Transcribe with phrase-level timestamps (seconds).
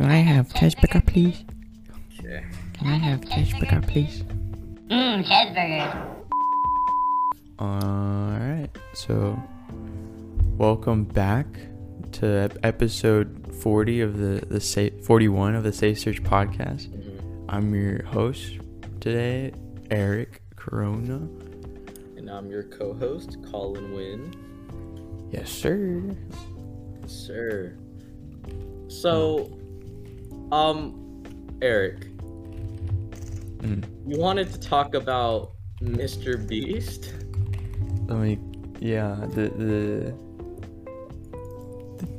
[0.00, 1.44] Can I have cheeseburger, please?
[2.18, 2.42] Okay.
[2.72, 4.22] Can I have cheeseburger, please?
[4.88, 6.16] Mmm, cheeseburgers.
[7.60, 9.38] Alright, so
[10.56, 11.44] welcome back
[12.12, 16.88] to episode 40 of the, the Sa- 41 of the Safe Search podcast.
[16.88, 17.44] Mhm.
[17.50, 18.58] I'm your host
[19.00, 19.52] today,
[19.90, 21.28] Eric Corona.
[22.16, 24.32] And I'm your co-host, Colin Wynn.
[25.30, 26.16] Yes, sir.
[27.06, 27.76] Sir.
[28.88, 29.58] So,
[30.52, 31.22] um,
[31.62, 32.06] Eric,
[33.58, 33.84] Mm.
[34.06, 36.46] you wanted to talk about Mr.
[36.48, 37.12] Beast?
[38.06, 38.38] Let me,
[38.80, 40.14] yeah, the, the,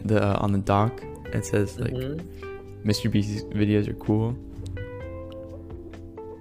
[0.06, 1.02] the, uh, on the doc,
[1.34, 2.22] it says like Mhm.
[2.86, 3.12] Mr.
[3.12, 4.36] Beast's videos are cool.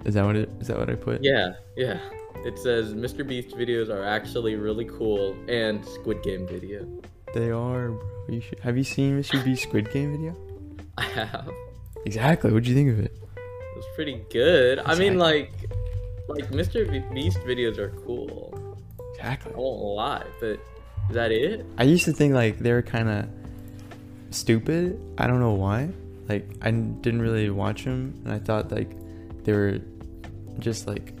[0.05, 1.23] Is that what it, is that what I put?
[1.23, 1.99] Yeah, yeah.
[2.45, 3.27] It says Mr.
[3.27, 6.87] Beast videos are actually really cool and Squid Game video.
[7.33, 7.99] They are, bro.
[8.29, 9.43] You should, have you seen Mr.
[9.43, 10.35] Beast's Squid Game video?
[10.97, 11.49] I have.
[12.05, 12.51] Exactly.
[12.51, 13.13] What'd you think of it?
[13.37, 14.79] It was pretty good.
[14.79, 15.51] I mean, like,
[16.27, 16.87] like Mr.
[17.13, 18.77] Beast videos are cool.
[19.15, 19.53] Exactly.
[19.53, 20.59] I won't lie, but
[21.09, 21.65] is that it?
[21.77, 23.27] I used to think like they were kind of
[24.31, 24.99] stupid.
[25.17, 25.89] I don't know why.
[26.29, 28.89] Like I didn't really watch them, and I thought like
[29.43, 29.79] they were
[30.59, 31.13] just like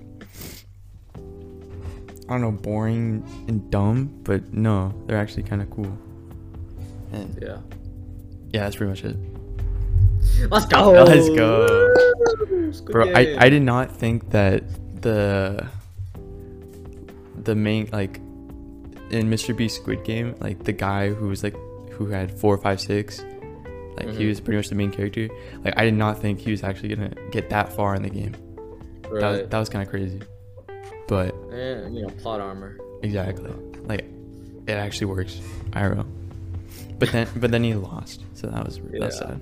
[1.15, 4.21] I don't know, boring and dumb.
[4.23, 5.97] But no, they're actually kind of cool.
[7.11, 7.57] And Yeah.
[8.53, 9.17] yeah, that's pretty much it.
[10.49, 10.91] Let's go.
[10.91, 11.93] Let's go.
[12.91, 14.63] Bro, I, I did not think that
[15.01, 15.67] the
[17.43, 18.17] the main like
[19.09, 19.55] in Mr.
[19.55, 21.55] Beast Squid Game, like the guy who was like
[21.91, 23.19] who had four, five, six,
[23.97, 24.27] like he Mhm.
[24.29, 25.27] was pretty much the main character.
[25.63, 28.33] Like I did not think he was actually gonna get that far in the game.
[29.03, 29.49] That was Right.
[29.49, 30.21] that was kind of crazy.
[31.07, 32.77] But Yeah, you know, plot armor.
[33.03, 33.51] exactly,
[33.85, 34.05] like
[34.67, 35.39] it actually works.
[35.73, 36.05] IRL.
[36.99, 39.41] But then but then he lost, so that was that's sad.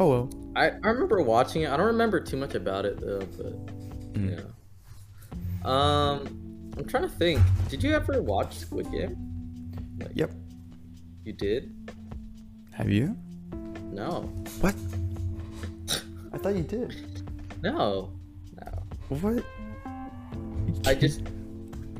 [0.00, 0.30] Oh well.
[0.56, 1.70] I, I remember watching it.
[1.70, 3.66] I don't remember too much about it though, but
[4.14, 4.30] Mm.
[4.38, 4.40] yeah.
[5.64, 7.40] Um, I'm trying to think.
[7.68, 9.16] Did you ever watch Squid Game?
[10.00, 10.30] Like, Yep.
[11.24, 11.74] You did?
[12.72, 13.16] Have you?
[13.92, 14.22] No.
[14.60, 14.74] What?
[16.32, 16.94] I thought you did.
[17.62, 18.12] No.
[18.64, 18.82] No.
[19.20, 19.44] What?
[20.86, 21.22] I just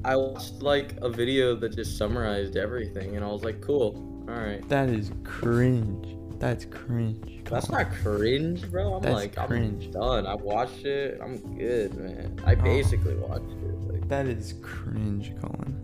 [0.04, 4.25] I watched like a video that just summarized everything, and I was like, cool.
[4.28, 4.66] All right.
[4.69, 6.14] That is cringe.
[6.38, 7.41] That's cringe.
[7.44, 7.78] That's on.
[7.82, 8.94] not cringe, bro.
[8.94, 9.87] I'm That's like, cringe.
[9.87, 10.26] I'm done.
[10.26, 11.19] I watched it.
[11.22, 12.41] I'm good, man.
[12.47, 12.56] I Oh.
[12.62, 13.93] basically watched it.
[13.93, 15.75] Like, That is cringe, Colin.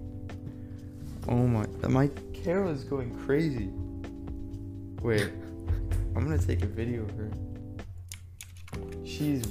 [1.28, 1.66] Oh my.
[1.88, 3.68] My camera is going crazy.
[5.02, 5.28] Wait.
[6.16, 7.30] I'm gonna take a video of her.
[9.04, 9.42] She's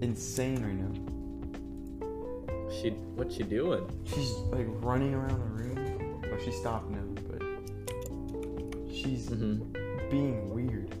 [0.00, 0.92] insane right now.
[2.70, 3.84] she, what's she doing?
[4.04, 6.20] She's like running around the room.
[6.22, 7.42] Well, she stopped now, but
[8.92, 9.60] she's hmm
[10.10, 10.94] being weird.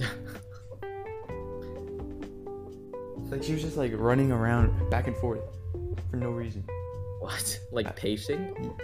[3.30, 5.40] Like she was just like running around back and forth
[6.10, 6.64] for no reason.
[7.20, 7.60] What?
[7.70, 8.74] Like uh, pacing?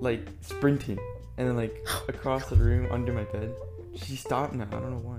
[0.00, 0.98] like sprinting
[1.38, 3.54] and then like oh across the room under my bed.
[3.94, 4.66] She stopped now.
[4.68, 5.16] I don't know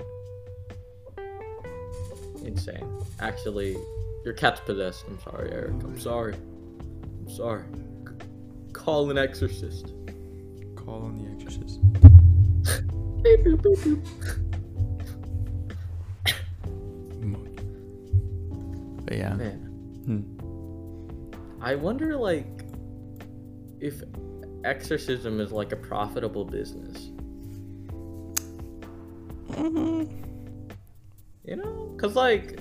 [1.18, 1.24] why.
[2.46, 2.88] Insane.
[3.20, 3.78] Actually,
[4.24, 5.06] your cat's possessed.
[5.08, 5.72] I'm sorry, Eric.
[5.84, 6.34] I'm sorry.
[6.34, 7.64] I'm sorry.
[8.08, 8.26] C-
[8.74, 9.94] Call an exorcist.
[10.76, 11.80] Call on the exorcist.
[13.24, 14.46] Beep, boop, boop, boop.
[19.06, 19.34] But yeah.
[19.36, 19.60] Man,
[20.06, 21.62] Hmm.
[21.62, 22.64] I wonder like
[23.80, 24.02] if
[24.64, 27.12] exorcism is like a profitable business.
[31.44, 32.60] You know, cause like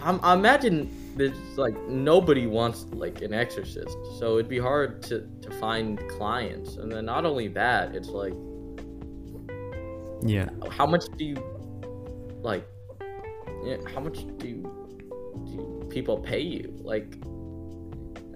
[0.00, 5.26] I'm, I imagine there's like nobody wants like an exorcist, so it'd be hard to
[5.42, 6.76] to find clients.
[6.76, 8.34] And then not only that, it's like
[10.22, 10.48] Yeah.
[10.70, 11.36] how much do you
[12.42, 12.66] like?
[13.64, 14.62] Yeah, how much do you,
[15.46, 16.74] do people pay you?
[16.82, 17.14] Like,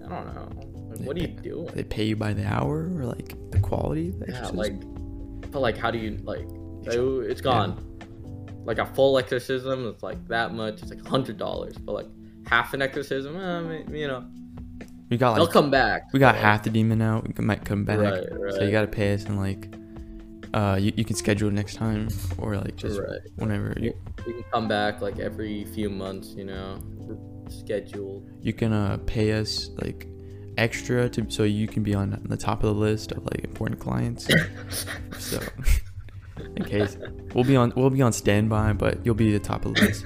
[0.05, 0.49] I don't know.
[0.89, 1.69] Like, what are you doing?
[1.73, 4.57] They pay you by the hour or like the quality the Yeah, exorcism?
[4.57, 6.47] like, but like, how do you like?
[6.91, 7.89] Oh, it's gone.
[8.65, 10.81] Like a full exorcism, it's like that much.
[10.81, 12.07] It's like hundred dollars, but like
[12.45, 14.25] half an exorcism, eh, I mean, you know,
[15.09, 16.11] we got they'll come back.
[16.13, 17.27] we got but, half the demon out.
[17.37, 17.99] We might come back.
[17.99, 19.73] Right, So you gotta pay us and like
[20.53, 22.07] uh you, you can schedule next time
[22.37, 23.19] or like just Right.
[23.35, 23.93] whenever you
[24.27, 26.79] you can come back like every few months, you know,
[27.49, 28.29] scheduled.
[28.41, 30.07] you can uh pay us like
[30.57, 33.79] extra to so you can be on the top of the list of like important
[33.79, 34.27] clients.
[35.17, 35.39] so
[36.55, 36.97] in case
[37.33, 40.05] we'll be on we'll be on standby, but you'll be the top of the list.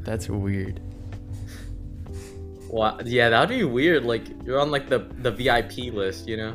[0.00, 0.80] That's weird.
[2.68, 4.04] Wow, yeah, that'd be weird.
[4.04, 6.54] Like you're on like the the VIP list, you know?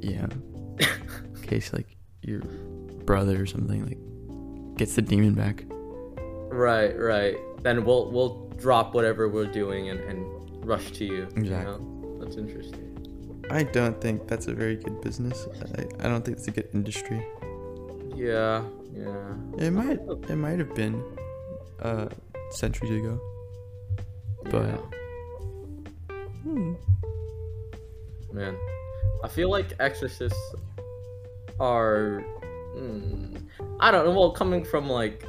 [0.00, 0.26] Yeah.
[1.48, 2.42] In case like you're
[3.06, 5.64] brother or something like gets the demon back.
[6.50, 7.36] Right, right.
[7.62, 10.26] Then we'll we'll drop whatever we're doing and, and
[10.66, 11.14] rush to you.
[11.14, 11.72] you Exactly.
[11.72, 12.18] know?
[12.20, 12.84] That's interesting.
[13.50, 15.46] I don't think that's a very good business.
[15.78, 17.24] I, I don't think it's a good industry.
[18.14, 18.62] Yeah,
[18.92, 19.32] yeah.
[19.56, 21.02] It might it might have been
[21.80, 22.08] uh
[22.50, 23.18] centuries ago.
[24.50, 26.18] But- yeah.
[26.42, 26.74] Hmm.
[28.32, 28.54] Man,
[29.24, 30.54] I feel like exorcists
[31.60, 32.20] are.
[32.76, 33.36] hmm,
[33.80, 34.12] I don't know.
[34.18, 35.24] Well, coming from like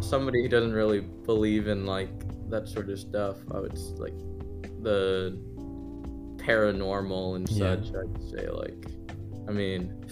[0.00, 2.10] somebody who doesn't really believe in like
[2.50, 4.14] that sort of stuff, I would like
[4.82, 5.38] the
[6.36, 7.76] paranormal and Yeah.
[7.82, 7.94] such.
[7.94, 8.86] I'd say like,
[9.48, 10.04] I mean,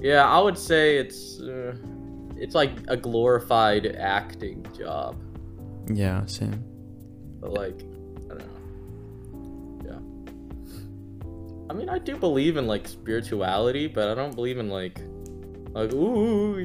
[0.00, 1.76] yeah, I would say it's uh,
[2.36, 5.16] it's like a glorified acting job,
[5.92, 6.62] Yeah, same.
[7.40, 7.82] but like
[11.70, 14.98] I mean, I do believe in like spirituality, but I don't believe in like,
[15.72, 16.56] like, ooh,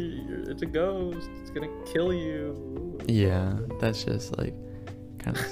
[0.48, 1.30] it's a ghost.
[1.42, 3.00] It's gonna kill you.
[3.08, 4.54] Yeah, that's just like
[5.20, 5.46] kind of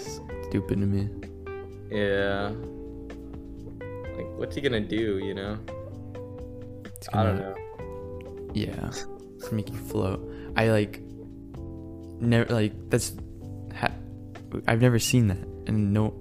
[0.47, 1.09] stupid to me.
[1.89, 2.51] Yeah.
[4.17, 5.19] Like, what's he gonna do?
[5.19, 5.57] You know?
[6.85, 7.55] It's I don't know.
[8.53, 8.91] Yeah,
[9.51, 10.19] make you float.
[10.55, 11.01] I like
[12.19, 13.13] never like that's.
[13.75, 13.93] Ha-
[14.67, 16.19] I've never seen that, and no.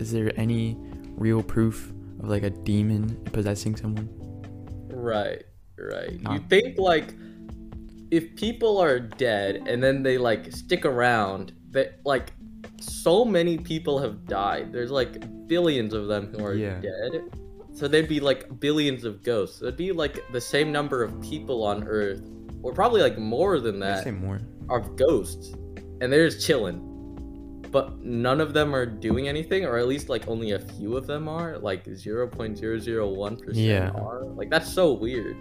[0.00, 0.76] Is there any
[1.16, 1.93] real proof
[2.24, 4.08] of like a demon possessing someone?
[4.90, 5.44] Right.
[5.78, 6.18] Right.
[6.30, 7.14] You think like
[8.10, 12.32] if people are dead and then they like stick around, that like
[12.80, 14.72] so many people have died.
[14.72, 16.80] There's like billions of them who are Yeah.
[16.80, 17.22] dead.
[17.72, 19.60] So there'd be like billions of ghosts.
[19.62, 22.22] It'd be like the same number of people on Earth,
[22.62, 23.98] or probably like more than that.
[23.98, 24.40] I'd say more.
[24.68, 25.52] are ghosts,
[26.00, 26.80] and they're just chilling.
[27.74, 31.08] But none of them are doing anything, or at least like only a few of
[31.08, 31.58] them are.
[31.58, 33.90] Like zero point zero zero one percent Yeah.
[33.96, 34.24] are.
[34.24, 35.36] Like that's so weird.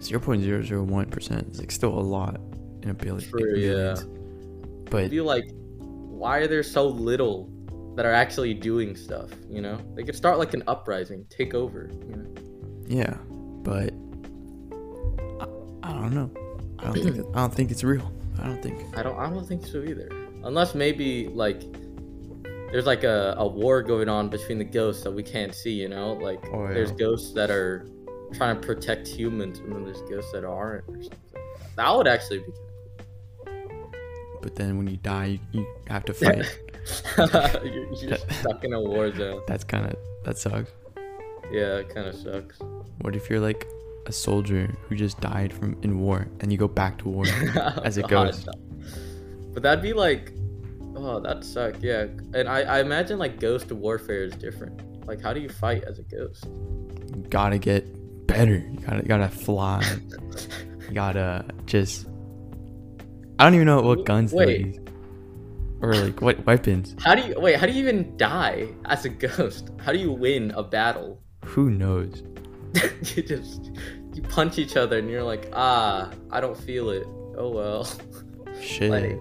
[0.00, 2.40] Zero point zero zero one percent is like still a lot
[2.82, 3.28] in a billion.
[3.28, 3.70] True, yeah.
[3.70, 4.00] billions.
[4.02, 7.50] I But feel like why are there so little
[7.96, 9.28] that are actually doing stuff?
[9.50, 11.90] You know, they could start like an uprising, take over.
[12.08, 12.34] You know,
[12.86, 13.14] yeah,
[13.62, 13.92] but
[15.38, 16.30] I, I don't know.
[16.78, 18.10] I don't think it, I don't think it's real.
[18.40, 18.80] I don't think.
[18.96, 20.08] I don't, I don't think so either.
[20.44, 21.62] Unless maybe like
[22.70, 25.72] there's like a, a war going on between the ghosts that we can't see.
[25.72, 27.86] You know, like Oh, there's ghosts that are
[28.32, 31.18] trying to protect humans, and then there's ghosts that aren't, or something.
[31.32, 31.76] Like that.
[31.76, 32.52] that would actually be.
[34.42, 36.58] But then when you die, you, you have to fight.
[37.64, 39.42] you're, you're stuck in a war zone.
[39.46, 40.70] That's kind of that sucks.
[41.50, 42.58] Yeah, it kind of sucks.
[43.00, 43.66] What if you're like
[44.06, 47.24] a soldier who just died from in war and you go back to war
[47.84, 48.46] as ghost?
[48.46, 48.73] no.
[49.54, 50.32] But that'd be like,
[50.96, 51.76] oh, that suck.
[51.80, 55.06] Yeah, and I, I imagine like ghost warfare is different.
[55.06, 56.44] Like, how do you fight as a ghost?
[56.44, 57.86] You gotta get
[58.26, 58.56] better.
[58.56, 59.84] You gotta you gotta fly.
[60.88, 62.06] you gotta just.
[63.38, 64.66] I don't even know what guns they Wait.
[64.66, 64.78] use.
[65.80, 66.96] Or like what weapons.
[67.00, 67.56] How do you wait?
[67.56, 69.70] How do you even die as a ghost?
[69.80, 71.20] How do you win a battle?
[71.44, 72.22] Who knows?
[73.14, 73.70] you just
[74.14, 77.06] you punch each other and you're like, ah, I don't feel it.
[77.36, 77.86] Oh well.
[78.60, 78.90] Shit.
[78.90, 79.20] Like,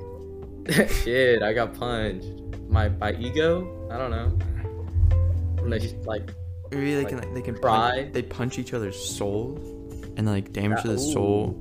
[1.04, 2.27] shit, I got punched.
[2.69, 3.88] My my ego?
[3.92, 4.38] I don't know.
[5.69, 6.33] They just like
[6.71, 7.92] Maybe they like, can like, they can cry.
[8.04, 9.58] punch, they punch each other's soul
[10.17, 11.55] and like damage to the Yeah, soul.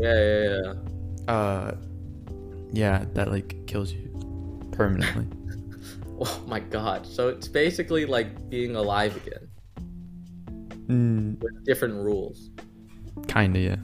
[0.00, 0.60] yeah yeah
[1.28, 1.32] yeah.
[1.32, 1.76] Uh,
[2.72, 4.10] yeah, that like kills you
[4.72, 5.26] permanently.
[6.20, 7.06] Oh my god.
[7.06, 9.48] So it's basically like being alive again
[10.88, 12.50] mm, with different rules.
[13.28, 13.76] kinda, yeah.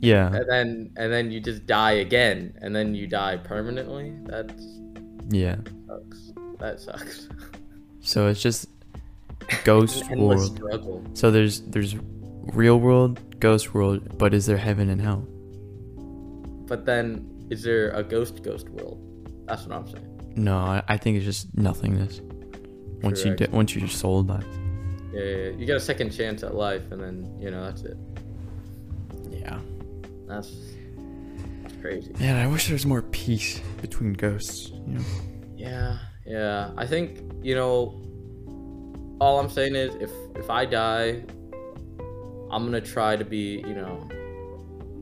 [0.00, 4.12] Yeah, And then and then you just die again and then you die permanently.
[4.24, 4.52] That's
[5.30, 5.56] yeah.
[5.86, 6.32] sucks.
[6.58, 7.28] That sucks.
[8.00, 8.68] So it's just
[9.64, 10.54] ghost world.
[10.56, 11.02] struggle.
[11.14, 11.96] So there's there's
[12.52, 15.26] real world, ghost world, but is there heaven and hell?
[16.68, 18.98] But then is there a ghost ghost world?
[19.48, 20.32] That's what I'm saying.
[20.36, 22.20] No, I, I think it's just nothingness.
[23.02, 23.50] Once you Correct.
[23.52, 24.44] di- once your soul dies.
[25.12, 25.48] Yeah, yeah, yeah.
[25.58, 27.96] you get a second chance at life and then, you know, that's it.
[29.30, 29.58] Yeah.
[30.28, 30.50] That's
[31.62, 32.12] that's crazy.
[32.18, 34.70] Man, I wish there was more peace between ghosts.
[34.70, 35.04] You know.
[35.56, 36.70] Yeah, yeah.
[36.76, 38.02] I think you know.
[39.18, 41.22] All I'm saying is, if if I die,
[42.50, 44.06] I'm gonna try to be, you know,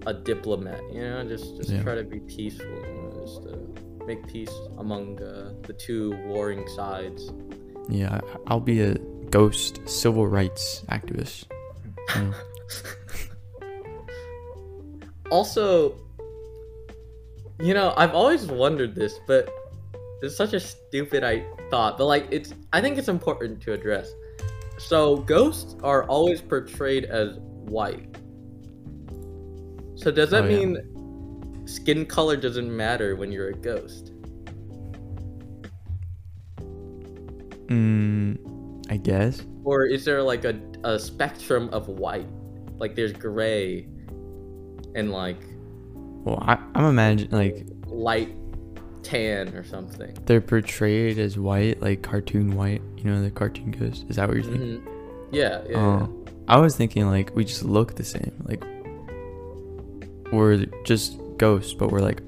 [0.07, 0.81] a diplomat.
[0.93, 1.83] You know, just just Yeah.
[1.83, 2.67] try to be peaceful.
[2.67, 7.33] You know, just to make peace among uh, the two warring sides.
[7.89, 8.95] Yeah, I'll be a
[9.31, 11.47] ghost civil rights activist.
[12.15, 12.35] you know.
[15.35, 15.97] Also,
[17.61, 19.51] you know, I've always wondered this, but
[20.23, 24.13] it's such a stupid I thought, but like it's I think it's important to address.
[24.79, 28.07] So ghosts are always portrayed as white.
[29.97, 30.67] So does that Oh, yeah.
[30.67, 34.13] mean skin color doesn't matter when you're a ghost?
[37.67, 38.39] Mm,
[38.89, 39.43] I guess.
[39.65, 42.29] Or is there like a, a spectrum of white?
[42.79, 43.89] Like there's gray
[44.95, 45.37] and like
[46.25, 48.31] Well, I, I'm imagining like light
[49.03, 50.17] tan or something.
[50.27, 52.83] they're portrayed as white, like cartoon white.
[52.97, 54.07] You know, the cartoon ghost.
[54.09, 54.81] Is that what you're thinking?
[54.81, 55.29] Mhm.
[55.33, 55.77] Yeah, yeah.
[55.79, 58.33] Oh, I was thinking like we just look the same.
[58.45, 58.63] Like
[60.33, 62.23] we're just ghosts, but we're like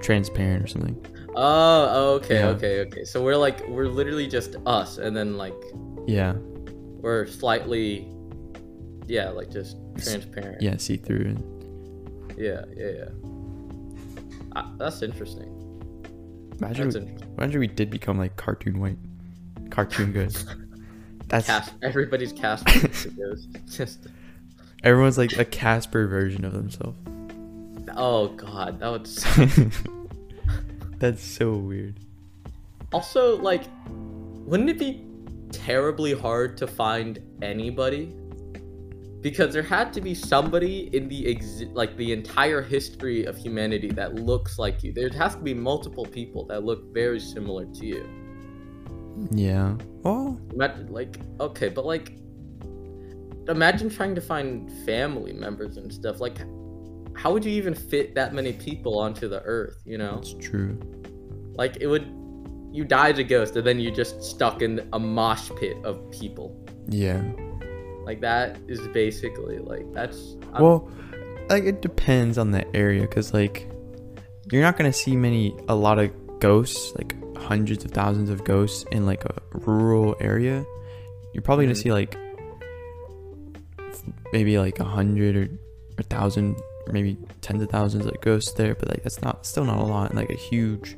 [0.00, 0.96] transparent or something.
[1.36, 2.48] Oh, okay, Yeah.
[2.48, 3.04] okay, okay.
[3.04, 5.54] So we're like we're literally just us, and then like
[6.06, 6.34] Yeah,
[7.00, 8.08] we're slightly,
[9.06, 10.60] yeah, like just transparent.
[10.62, 11.36] yeah, see through.
[12.36, 12.90] Yeah, yeah.
[12.90, 13.08] yeah.
[14.54, 15.48] Ah, that's interesting.
[16.58, 17.34] Imagine, That's we, interesting.
[17.38, 18.98] imagine we did become like cartoon white,
[19.70, 20.36] cartoon good.
[21.28, 24.06] That's Cast everybody's cast is just.
[24.84, 26.96] everyone's like a Casper version of themselves.
[27.96, 29.06] Oh god, that would.
[30.98, 31.98] That's so weird.
[32.92, 35.04] also, like, wouldn't it be
[35.50, 38.14] terribly hard to find anybody?
[39.22, 43.88] Because there had to be somebody in the exi- like the entire history of humanity
[43.92, 44.92] that looks like you.
[44.92, 48.08] There has to be multiple people that look very similar to you.
[49.30, 49.76] Yeah.
[50.02, 52.12] Well, Imagine, like, okay, but like,
[53.48, 56.20] imagine trying to find family members and stuff.
[56.20, 56.38] Like,
[57.14, 59.76] how would you even fit that many people onto the earth?
[59.84, 60.78] You know, it's true.
[61.54, 62.06] like it would.
[62.72, 66.10] You die as a ghost, and then you're just stuck in a mosh pit of
[66.10, 66.56] people.
[66.88, 67.22] Yeah.
[68.04, 70.36] Like that is basically like that's.
[70.52, 70.90] I'm- Well,
[71.48, 73.68] like it depends on the area, cause like
[74.50, 78.84] you're not gonna see many, a lot of ghosts, like hundreds of thousands of ghosts
[78.92, 80.64] in like a rural area.
[81.32, 81.82] You're probably gonna Mhm.
[81.82, 82.16] see like
[84.32, 85.48] maybe like a hundred or
[85.98, 86.56] a thousand,
[86.86, 89.84] or maybe tens of thousands of ghosts there, but like that's not still not a
[89.84, 90.96] lot in like a huge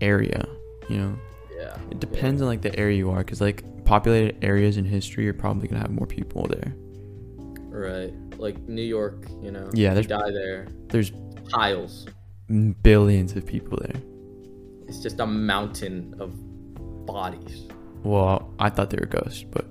[0.00, 0.46] area,
[0.88, 1.14] you know.
[1.56, 1.76] yeah.
[1.90, 5.34] It depends on like the area you are, cause like populated areas in history, you're
[5.34, 6.74] probably gonna have more people there.
[7.68, 8.12] Right.
[8.38, 9.68] Like New York, you know.
[9.72, 10.68] Yeah, there's- die there.
[10.88, 11.12] There's
[11.50, 12.06] Piles.
[12.82, 14.00] billions of people there.
[14.88, 16.32] It's just a mountain of
[17.06, 17.66] bodies.
[18.04, 19.66] Well, I thought they were ghosts, but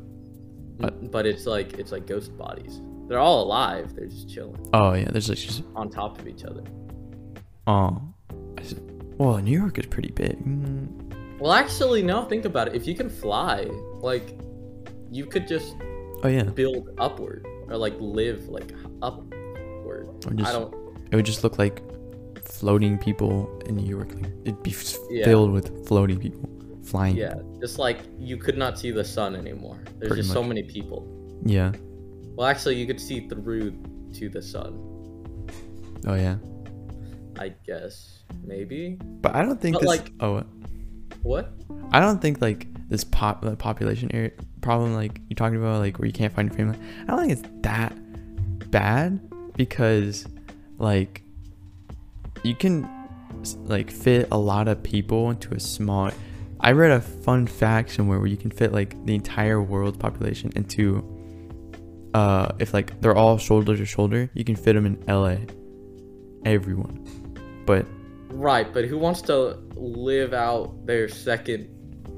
[0.80, 2.82] But, but it's like it's like ghost bodies.
[3.08, 3.94] They're all alive.
[3.96, 6.64] They're just chilling oh yeah, there's like just on top of each other.
[7.68, 8.02] oh,
[9.18, 10.38] well, New York is pretty big.
[10.44, 12.24] Mm, Well, actually, no.
[12.26, 12.76] Think about it.
[12.76, 13.66] If you can fly,
[14.04, 14.38] like,
[15.10, 15.76] you could just
[16.24, 20.08] Oh yeah, build upward or like live like upward.
[20.26, 20.74] Or just- I don't.
[21.12, 21.82] it would just look like
[22.46, 24.14] floating people in New York.
[24.16, 25.26] Like it'd be f- Yeah.
[25.26, 26.48] filled with floating people
[26.84, 27.16] flying.
[27.18, 29.80] Yeah, just like you could not see the sun anymore.
[29.98, 31.08] There's Pretty just so many people.
[31.46, 31.72] Yeah.
[32.36, 33.72] Well, actually, you could see through
[34.14, 34.78] to the sun.
[36.08, 36.38] Oh yeah.
[37.40, 38.98] I guess maybe.
[39.22, 39.88] But I don't think But, this.
[39.90, 40.44] like- oh?
[41.24, 41.54] What?
[41.92, 46.06] I don't think like this pop population area problem like you're talking about like where
[46.06, 46.78] you can't find your family.
[47.04, 49.20] I don't think it's that bad
[49.56, 50.28] because
[50.78, 51.24] like
[52.44, 52.88] you can
[53.64, 56.12] like fit a lot of people into a small.
[56.60, 60.52] I read a fun fact somewhere where you can fit like the entire world's population
[60.56, 61.08] into.
[62.14, 65.38] Uh, if like they're all shoulder to shoulder, you can fit them in LA.
[66.44, 67.06] Everyone,
[67.66, 67.86] but
[68.34, 71.70] Right, but who wants to live out their second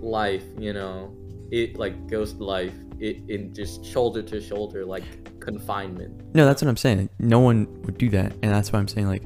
[0.03, 0.43] life?
[0.57, 1.15] You know,
[1.51, 2.73] it like ghost life.
[2.99, 5.03] It in just shoulder to shoulder, like
[5.39, 6.33] confinement.
[6.35, 7.09] No, that's what I'm saying.
[7.19, 9.23] No one would do that, and that's why I'm saying like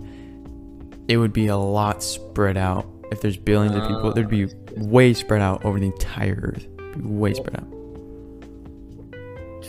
[1.08, 2.88] it would be a lot spread out.
[3.12, 6.68] If there's billions of people, there'd be Ah, way spread out over the entire Earth.
[6.98, 7.68] Way spread out.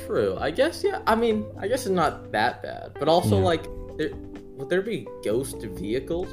[0.07, 0.37] True.
[0.41, 1.01] I guess yeah.
[1.07, 2.93] I mean, I guess it's not that bad.
[2.99, 3.45] But also Yeah.
[3.45, 3.65] like,
[3.97, 4.11] there,
[4.57, 6.29] would there be ghost vehicles?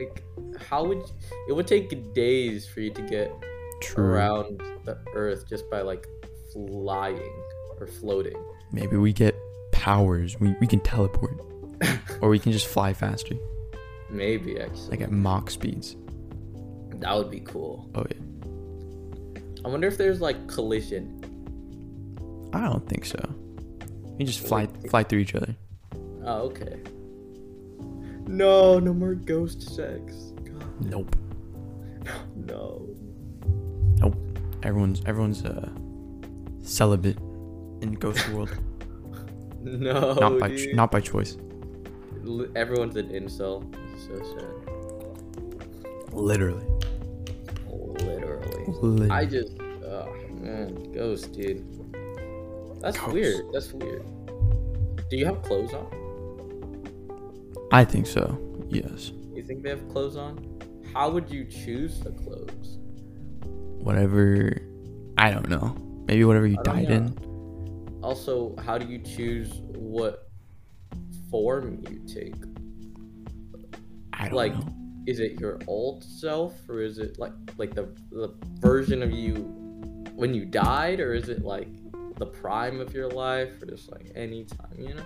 [0.00, 0.22] Like,
[0.60, 1.02] how would
[1.48, 3.32] it would take days for you to get
[3.80, 4.04] True.
[4.04, 6.06] around the Earth just by like
[6.52, 7.42] flying
[7.80, 8.36] or floating?
[8.72, 9.34] Maybe we get
[9.72, 10.38] powers.
[10.40, 11.40] We we can teleport,
[12.20, 13.34] or we can just fly faster,
[14.10, 14.88] Maybe actually.
[14.90, 15.96] like at Mach speeds.
[17.00, 17.88] that would be cool.
[17.94, 19.40] Oh yeah.
[19.64, 21.14] I wonder if there's like collision.
[22.52, 23.18] I don't think so.
[24.18, 25.54] You just fly fly through each other.
[26.24, 26.80] Oh, okay.
[28.28, 30.32] No, no more ghost sex.
[30.44, 31.16] God, Nope.
[32.46, 32.86] no.
[33.98, 34.16] Nope.
[34.62, 35.68] Everyone's everyone's uh
[36.62, 37.16] celibate
[37.80, 38.50] in Ghost World.
[39.60, 40.14] No.
[40.14, 40.76] not by dude.
[40.76, 41.36] not by choice.
[42.54, 43.64] Everyone's an incel.
[44.06, 44.54] So sad.
[46.12, 46.64] Literally.
[47.66, 48.64] Literally.
[48.68, 49.10] Literally.
[49.10, 49.54] I just,
[49.84, 51.64] oh man, ghost, dude.
[52.80, 53.12] That's Ghost.
[53.12, 53.44] weird.
[53.52, 54.04] That's weird.
[55.10, 55.86] Do you have clothes on?
[57.70, 58.38] I think so.
[58.68, 59.12] Yes.
[59.34, 60.60] You think they have clothes on?
[60.94, 62.78] How would you choose the clothes?
[63.42, 64.56] Whatever.
[65.16, 65.76] I don't know.
[66.06, 66.94] Maybe whatever you died know.
[66.96, 67.98] in.
[68.02, 70.30] Also, how do you choose what
[71.30, 72.34] form you take?
[74.12, 74.68] I don't like, know.
[75.06, 79.34] is it your old self, or is it like like the the version of you
[80.14, 81.68] when you died, or is it like
[82.16, 85.02] the prime of your life, or just like any time, you know?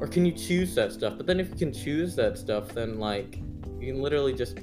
[0.00, 1.14] Or can you choose that stuff?
[1.16, 3.36] But then if you can choose that stuff, then like
[3.78, 4.58] you can literally just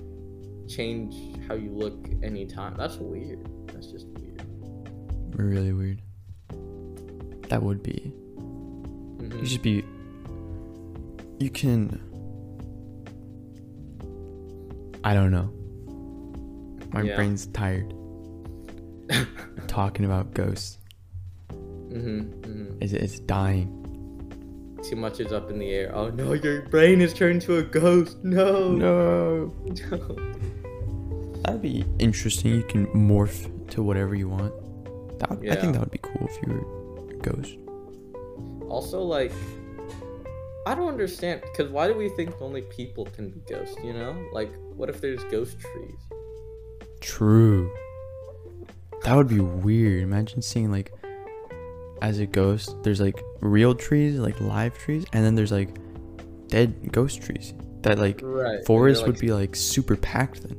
[0.68, 1.16] change
[1.48, 2.76] how you look anytime.
[2.78, 3.48] That's weird.
[3.68, 4.44] That's just weird.
[5.36, 6.02] Really weird.
[7.50, 8.14] That would be.
[8.38, 9.40] Mhm.
[9.42, 9.84] You should be.
[11.40, 12.00] You can.
[15.04, 15.50] I don't know.
[16.94, 17.16] My Yeah.
[17.16, 17.94] brain's tired.
[19.68, 20.78] Talking about ghosts.
[21.90, 22.30] Mhm.
[22.42, 22.78] Mhm.
[22.82, 23.81] It's, it's dying.
[24.84, 25.96] Too much is up in the air.
[25.96, 28.18] Oh no, your brain is turned to a ghost.
[28.24, 28.72] No.
[28.72, 29.54] No.
[29.90, 30.16] No.
[31.44, 32.56] That'd be interesting.
[32.56, 34.54] You can morph to whatever you want.
[35.20, 37.58] That would, I think that would be cool if you were a ghost.
[38.70, 39.32] Also, like,
[40.66, 43.78] I don't understand because why do we think only people can be ghosts?
[43.84, 46.00] You know, like, what if there's ghost trees?
[47.02, 47.72] True.
[49.04, 50.04] That would be weird.
[50.04, 50.92] Imagine seeing like
[52.02, 55.70] as a ghost, there's like real trees, like live trees, and then there's like
[56.48, 57.54] dead ghost trees.
[57.82, 58.64] That like Right.
[58.66, 60.58] forest would be like super packed then.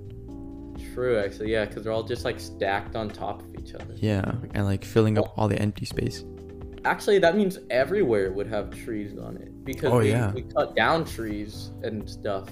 [0.94, 3.94] True, actually, yeah, because they're all just like stacked on top of each other.
[3.96, 6.24] Yeah, and like filling up all the empty space.
[6.84, 10.32] Actually, that means everywhere would have trees on it because Oh, we, yeah.
[10.32, 12.48] we cut down trees and stuff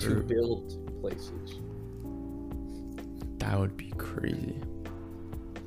[0.00, 1.60] to build places.
[3.38, 4.54] That would be crazy.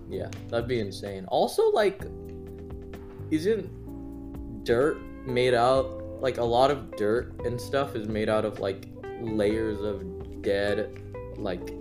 [0.09, 1.25] Yeah, that'd be insane.
[1.25, 2.01] Also, like,
[3.31, 8.59] isn't dirt made out like a lot of dirt and stuff is made out of
[8.59, 8.87] like
[9.21, 11.01] layers of dead,
[11.37, 11.73] like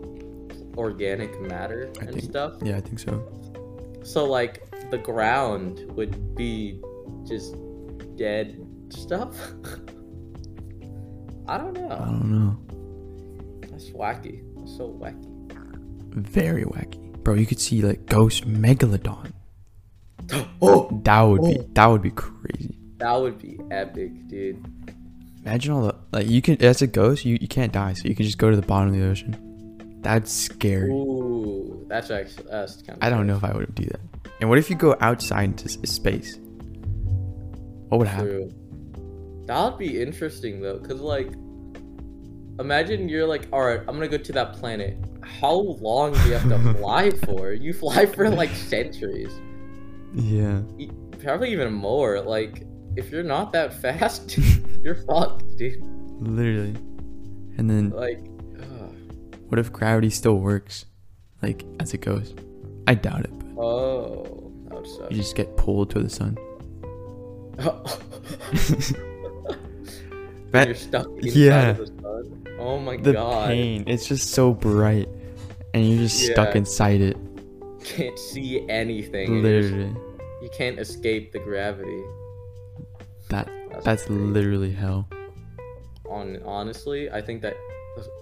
[0.76, 2.54] organic matter I and think- stuff?
[2.62, 3.22] Yeah, I think so.
[4.02, 6.80] So like the ground would be
[7.26, 7.54] just
[8.16, 8.58] dead
[8.88, 9.36] stuff.
[11.48, 11.90] I don't know.
[11.90, 13.66] I don't know.
[13.68, 14.42] That's wacky.
[14.56, 15.26] That's so wacky.
[16.14, 17.34] Very wacky, bro.
[17.34, 19.32] You could see like ghost megalodon.
[20.62, 21.66] Oh, That would be Oh.
[21.74, 22.76] that would be crazy.
[22.98, 24.64] that would be epic, dude.
[25.44, 28.14] Imagine all the like you can as a ghost you, you can't die so you
[28.14, 29.36] can just go to the bottom of the ocean.
[30.02, 30.90] That's scary.
[30.90, 33.02] Ooh, that's actually that's kind of.
[33.02, 34.00] I don't know if I would do that.
[34.40, 36.38] And what if you go outside into space?
[37.88, 38.26] What would happen?
[38.28, 38.54] True.
[39.46, 41.32] That would be interesting though, cause like,
[42.58, 44.96] imagine you're like, all right, I'm gonna go to that planet.
[45.22, 47.52] How long do you have to fly for?
[47.52, 49.30] You fly for like centuries,
[50.14, 50.62] Yeah.
[51.22, 52.20] Probably even more.
[52.20, 52.62] Like,
[52.96, 54.36] if you're not that fast,
[54.82, 55.82] you're fucked, dude.
[56.20, 56.74] Literally.
[57.58, 58.20] And then Like,
[58.60, 58.94] ugh.
[59.48, 60.86] what if gravity still works?
[61.42, 62.34] Like as it goes?
[62.86, 65.10] I doubt it, but oh, that would suck.
[65.10, 66.36] you just get pulled to the sun.
[70.50, 71.72] When That- you're stuck inside yeah.
[71.74, 72.56] the.
[72.58, 73.48] Oh my the god.
[73.48, 73.84] pain.
[73.86, 75.08] It's just so bright.
[75.72, 77.16] And you're just stuck inside it.
[77.90, 79.28] Can't see anything.
[79.34, 79.96] and you're just- Literally.
[80.42, 82.02] You can't escape the gravity.
[83.28, 85.06] That That's, that's literally hell.
[86.08, 87.56] on honestly, I think that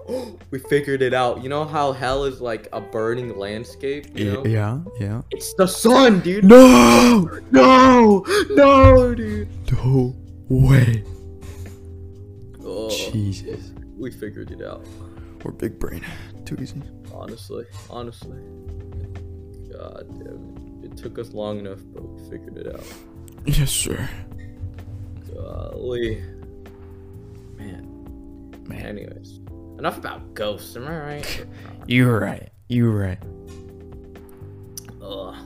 [0.50, 1.42] we figured it out.
[1.42, 4.44] You know how hell is like a burning landscape, you know?
[4.44, 5.22] Yeah, yeah.
[5.30, 6.44] It's the sun, dude.
[6.44, 7.28] No!
[7.52, 9.48] no, no, dude.
[9.72, 10.16] No
[10.48, 11.04] way.
[12.64, 13.70] Oh, Jesus.
[13.96, 14.84] we figured it out.
[15.44, 16.04] We're big brain.
[16.44, 16.82] Too easy.
[17.12, 18.38] Honestly, honestly.
[19.78, 20.90] God damn it.
[20.90, 22.84] It took us long enough, but we figured it out.
[23.46, 24.08] Yes, sir.
[25.32, 26.22] Golly.
[27.56, 28.56] Man.
[28.66, 28.84] Man.
[28.84, 29.40] Anyways,
[29.78, 30.76] enough about ghosts.
[30.76, 31.46] Am I right?
[31.86, 32.50] You're right.
[32.68, 33.18] You're right.
[35.00, 35.36] Ugh.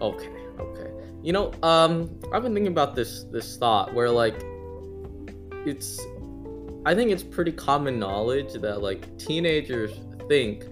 [0.00, 0.90] Okay, okay.
[1.22, 4.36] You know, um, I've been thinking about this this thought where like
[5.66, 6.00] it's
[6.86, 9.92] I think it's pretty common knowledge that like teenagers
[10.28, 10.66] think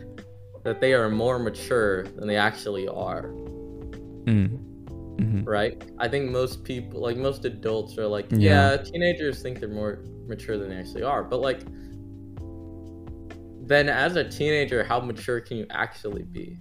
[0.69, 3.31] that they are more mature than they actually are,
[4.25, 4.59] Mm.
[5.19, 5.83] hmm right?
[5.99, 8.73] I think most people like most adults are like, Yeah.
[8.73, 11.25] yeah, teenagers think they're more mature than they actually are.
[11.25, 11.61] But like
[13.67, 16.59] then as a teenager, how mature can you actually be?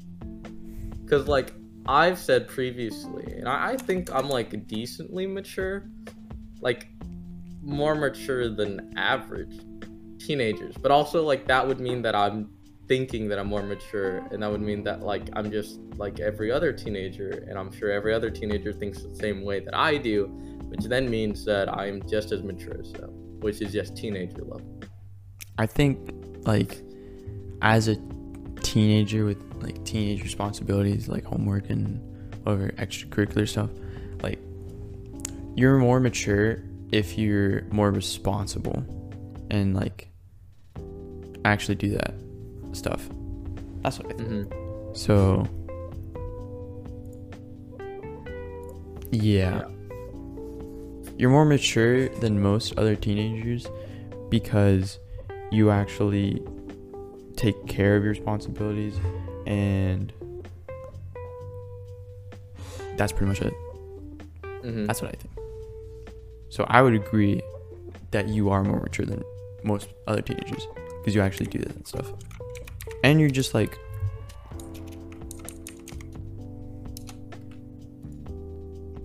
[1.04, 1.54] Because like
[1.86, 5.84] I've said previously, and I, I think I'm like decently mature,
[6.62, 6.88] like
[7.62, 9.60] more mature than average
[10.18, 10.76] teenagers.
[10.78, 12.50] But also like that would mean that I'm
[12.88, 16.52] thinking that I'm more mature, and that would mean that like I'm just like every
[16.52, 20.26] other teenager, and I'm sure every other teenager thinks the same way that I do,
[20.70, 22.78] which then means that I'm just as mature.
[22.80, 24.80] as them, which is just teenager level.
[25.58, 26.12] I think
[26.46, 26.82] like
[27.62, 27.98] as a
[28.62, 32.00] teenager with like teenage responsibilities like homework and
[32.44, 33.70] whatever extracurricular stuff,
[34.22, 34.40] like
[35.56, 38.84] you're more mature if you're more responsible
[39.50, 40.10] and like
[41.44, 42.14] actually do that
[42.78, 43.10] stuff.
[43.82, 44.30] That's what I think.
[44.30, 44.96] Mm-hmm.
[44.96, 45.48] So
[49.12, 49.66] yeah.
[51.18, 53.68] You're more mature than most other teenagers
[54.30, 55.00] because
[55.52, 56.44] you actually
[57.36, 59.00] take care of your responsibilities
[59.48, 60.14] and
[62.98, 63.54] that's pretty much it.
[64.44, 64.86] Mm-hmm.
[64.86, 65.34] That's what I think.
[66.50, 67.42] So I would agree
[68.12, 69.24] that you are more mature than
[69.64, 70.68] most other teenagers
[71.00, 72.12] because you actually do that stuff.
[73.08, 73.80] And you're just like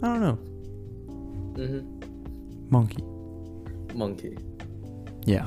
[0.02, 0.38] I don't know,
[1.54, 2.68] mm-hmm.
[2.68, 3.04] monkey.
[3.96, 4.36] Monkey.
[5.24, 5.46] Yeah.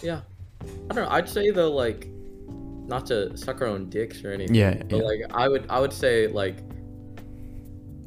[0.00, 0.22] Yeah.
[0.62, 1.10] I don't know.
[1.10, 2.08] I'd say though, like,
[2.48, 4.54] not to suck our own dicks or anything.
[4.54, 5.02] Yeah, But yeah.
[5.02, 6.56] like, I would, I would say like,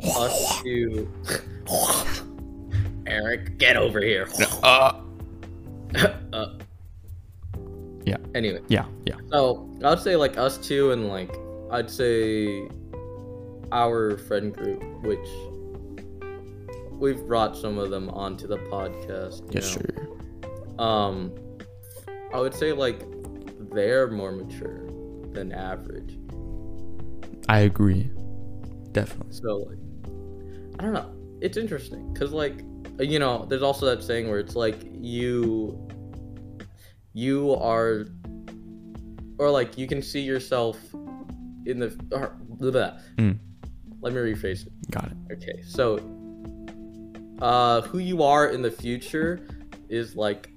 [0.04, 1.08] us to.
[3.06, 4.28] Eric, get over here.
[4.64, 4.95] Uh,
[8.46, 9.16] Anyway, yeah, yeah.
[9.32, 11.36] so I would say like us two and like
[11.72, 12.68] I'd say
[13.72, 15.28] our friend group, which
[16.92, 19.54] we've brought some of them onto the podcast.
[19.54, 19.82] Yes, know.
[19.82, 20.84] sir.
[20.84, 21.34] Um,
[22.34, 23.02] I would say like
[23.74, 24.88] they're more mature
[25.32, 26.20] than average.
[27.50, 28.12] I agree.
[28.92, 29.34] Definitely.
[29.34, 29.78] So like,
[30.80, 31.12] I don't know.
[31.42, 32.62] It's interesting because like
[33.00, 35.88] you know, there's also that saying where it's like you,
[37.14, 38.06] you are,
[39.38, 40.78] or like you can see yourself
[41.66, 41.88] in the.
[42.12, 42.92] Or, blah, blah.
[43.18, 43.38] Mm.
[44.02, 44.74] Let me rephrase it.
[44.92, 45.18] Got it.
[45.34, 46.00] Okay, so
[47.42, 49.46] uh who you are in the future
[49.90, 50.50] is like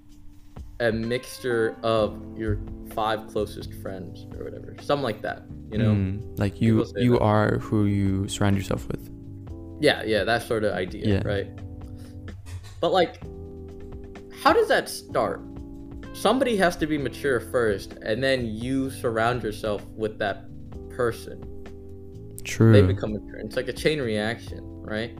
[0.80, 2.60] a mixture of your
[2.94, 4.76] five closest friends or whatever.
[4.80, 5.92] Something like that, you know?
[5.92, 7.20] Mm, like you you that.
[7.22, 9.10] are who you surround yourself with.
[9.80, 11.22] Yeah, yeah, that sort of idea, Yeah.
[11.26, 11.48] right?
[12.80, 13.20] But like
[14.42, 15.40] how does that start?
[16.20, 20.44] Somebody has to be mature first and then you surround yourself with that
[20.90, 21.44] person.
[22.44, 22.72] True.
[22.72, 23.38] they become mature.
[23.38, 25.16] It's like a chain reaction, right?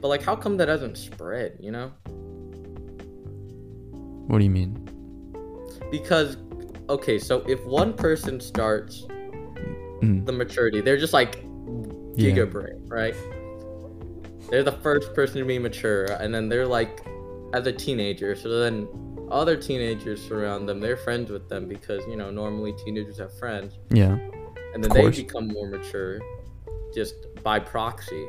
[0.00, 1.58] But like, how come that doesn't spread?
[1.60, 1.92] You know,
[4.26, 4.88] what do you mean?
[5.90, 6.36] because
[6.88, 9.06] okay, so if one person starts
[10.02, 11.44] Mm, the maturity, they're just like
[12.16, 12.44] yeah.
[12.44, 13.14] brain, right?
[14.50, 17.06] They're the first person to be mature, and then they're like
[17.54, 18.34] as a teenager.
[18.34, 18.88] So then
[19.30, 20.80] other teenagers surround them.
[20.80, 24.16] They're friends with them because you know normally teenagers have friends, Yeah.
[24.74, 26.20] and then they become more mature
[26.94, 28.26] just by proxy.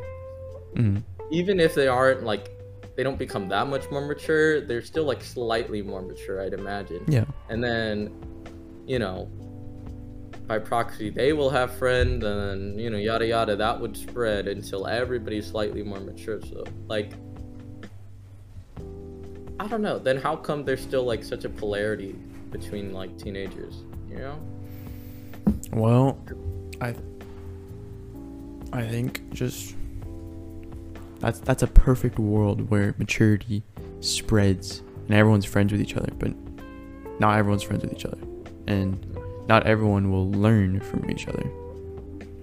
[0.76, 2.50] Mm, even if they aren't like
[2.96, 7.04] they don't become that much more mature they're still like slightly more mature i'd imagine
[7.08, 7.26] yeah.
[7.50, 8.12] and then
[8.86, 9.30] you know
[10.48, 14.88] by proxy they will have friends and you know yada yada that would spread until
[14.88, 17.14] everybody's slightly more mature so like
[19.64, 22.14] i don't know then how come there's still like such a polarity
[22.52, 24.38] between like teenagers you know
[25.72, 26.18] Well,
[26.82, 26.94] I
[28.72, 29.76] I think just
[31.20, 33.64] that's that's a perfect world where maturity
[34.02, 36.32] spreads and everyone's friends with each other, but
[37.20, 38.22] not everyone's friends with each other.
[38.68, 38.94] And
[39.48, 41.48] not everyone will learn from each other.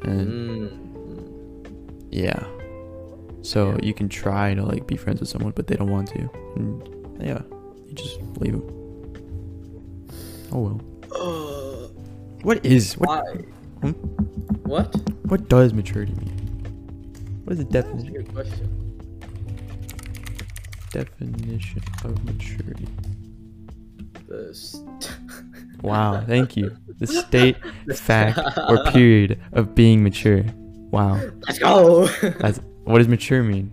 [0.03, 0.71] And mm.
[2.11, 2.43] yeah.
[3.43, 3.79] So Yeah.
[3.89, 6.29] you can try to like be friends with someone but they don't want to.
[6.57, 6.89] And
[7.23, 7.43] yeah,
[7.87, 8.65] you just leave them.
[10.53, 10.81] Oh well.
[11.15, 11.91] Ugh,
[12.43, 13.45] What is what why
[13.83, 13.91] Hmm?
[14.69, 14.95] what
[15.27, 16.37] what does maturity mean?
[17.45, 18.77] What is the that's a definition good question
[20.91, 22.89] definition of maturity?
[25.83, 26.77] Wow, thank you.
[26.99, 27.57] The state,
[27.97, 30.45] fact, or period of being mature.
[30.91, 31.19] Wow.
[31.47, 32.07] Let's go.
[32.39, 33.73] That's what does mature mean?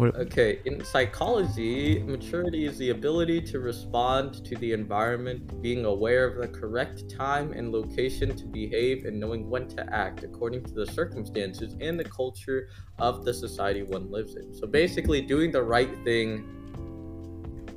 [0.00, 6.26] What okay, in psychology, maturity is the ability to respond to the environment, being aware
[6.26, 10.72] of the correct time and location to behave, and knowing when to act according to
[10.72, 14.54] the circumstances and the culture of the society one lives in.
[14.54, 16.48] So basically, doing the right thing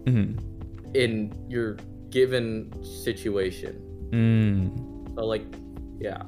[0.05, 1.75] mm, in your
[2.09, 3.81] given situation.
[4.11, 5.43] mm, So, like,
[5.99, 6.23] yeah.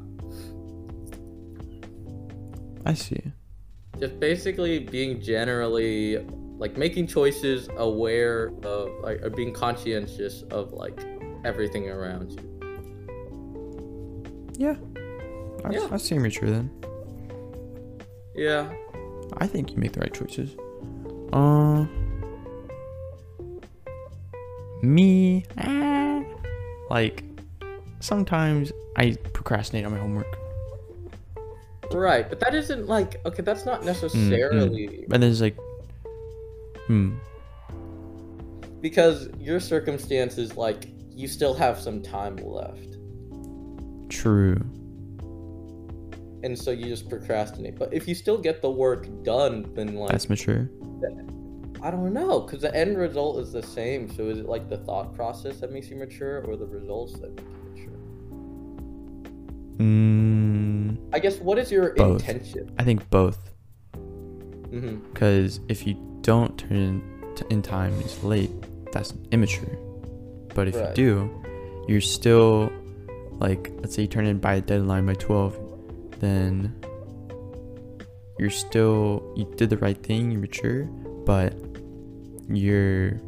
[2.85, 3.31] I see.
[3.99, 6.17] Just basically being generally
[6.57, 10.97] like making choices aware of like or being conscientious of like
[11.43, 12.41] everything around you
[14.57, 14.75] Yeah.
[15.65, 15.87] I, Yeah.
[15.91, 16.69] I see mature then.
[18.35, 18.71] yeah
[19.37, 20.55] I think you make the right choices.
[21.33, 21.85] Uh
[24.81, 26.23] me, eh,
[26.91, 27.23] like
[27.99, 30.37] sometimes I procrastinate on my homework,
[31.95, 33.41] Right, but that isn't like okay.
[33.41, 35.57] That's not necessarily and there's like,
[36.87, 37.15] hmm,
[38.81, 42.97] because your circumstances like you still have some time left,
[44.09, 44.57] true.
[46.43, 47.79] and so you just procrastinate.
[47.79, 50.69] But if you still get the work done, then like That's mature.
[51.81, 54.13] I don't know, because the end result is the same.
[54.13, 57.33] So is it like the thought process that makes you mature, or the results that
[57.35, 57.99] make you mature?
[59.77, 60.44] Mm,
[61.15, 62.21] I guess what is your Both.
[62.27, 62.75] intention?
[62.77, 63.39] I think both.
[65.13, 68.51] Because if you don't turn in, t- in time, it's late.
[68.91, 69.77] That's immature.
[70.53, 70.89] But if Right.
[70.89, 71.43] you do,
[71.87, 72.69] you're still
[73.39, 75.57] like, let's say you turn in by a deadline by twelve,
[76.19, 76.73] then
[78.37, 80.31] you're still you did the right thing.
[80.31, 80.83] You're mature,
[81.25, 81.53] but
[82.49, 83.21] you're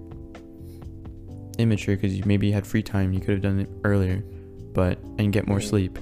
[1.59, 3.13] immature because you maybe had free time.
[3.13, 4.21] You could have done it earlier,
[4.73, 5.63] but and get more Mm.
[5.69, 5.99] sleep.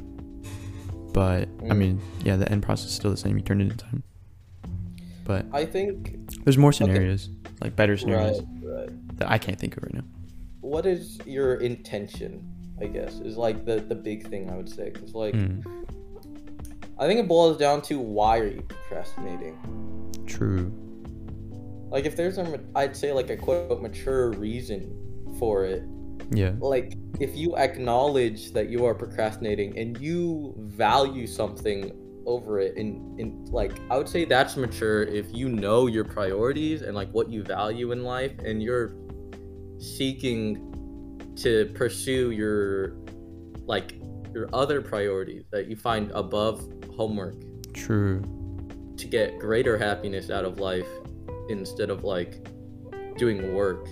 [1.16, 1.78] But I Mm.
[1.78, 3.38] mean, yeah, the end process is still the same.
[3.38, 4.04] You turn it in time.
[5.24, 6.80] But I think there's more Okay.
[6.80, 7.30] scenarios,
[7.62, 9.18] like better scenarios right, right.
[9.20, 10.04] that I can't think of right now.
[10.60, 12.44] What is your intention?
[12.82, 15.64] I guess is like the the big thing I would say, because like Mm,
[17.00, 19.58] I think it boils down to why are you procrastinating?
[20.26, 20.70] true.
[21.92, 24.94] Like if there's a, I'd say like a quote mature reason
[25.40, 25.82] for it.
[26.32, 26.54] Yeah.
[26.60, 31.92] Like if you acknowledge that you are procrastinating and you value something
[32.26, 36.82] over it, and and like I would say that's mature if you know your priorities
[36.82, 38.96] and like what you value in life, and you're
[39.80, 40.72] seeking
[41.38, 42.96] to pursue your
[43.66, 44.00] like
[44.34, 47.36] your other priorities that you find above homework
[47.74, 48.22] True.
[48.98, 50.88] to get greater happiness out of life
[51.50, 52.48] instead of like
[53.18, 53.88] doing work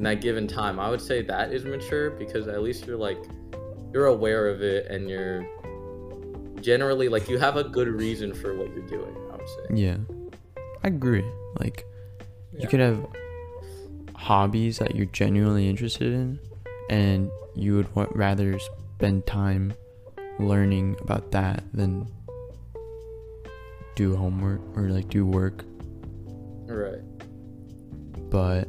[0.00, 0.80] in that given time.
[0.80, 3.22] I would say that is mature because at least you're like
[3.92, 5.46] you're aware of it and you're
[6.62, 9.74] generally like you have a good reason for what you're doing, I would say.
[9.74, 9.96] Yeah.
[10.82, 11.24] I agree.
[11.58, 11.84] Like,
[12.58, 13.06] you could have
[14.14, 16.38] hobbies that you're genuinely interested in,
[16.88, 19.74] and you would wa- rather spend time
[20.38, 22.10] learning about that than
[23.94, 25.64] do homework or like do work.
[26.66, 27.02] Right.
[28.30, 28.66] But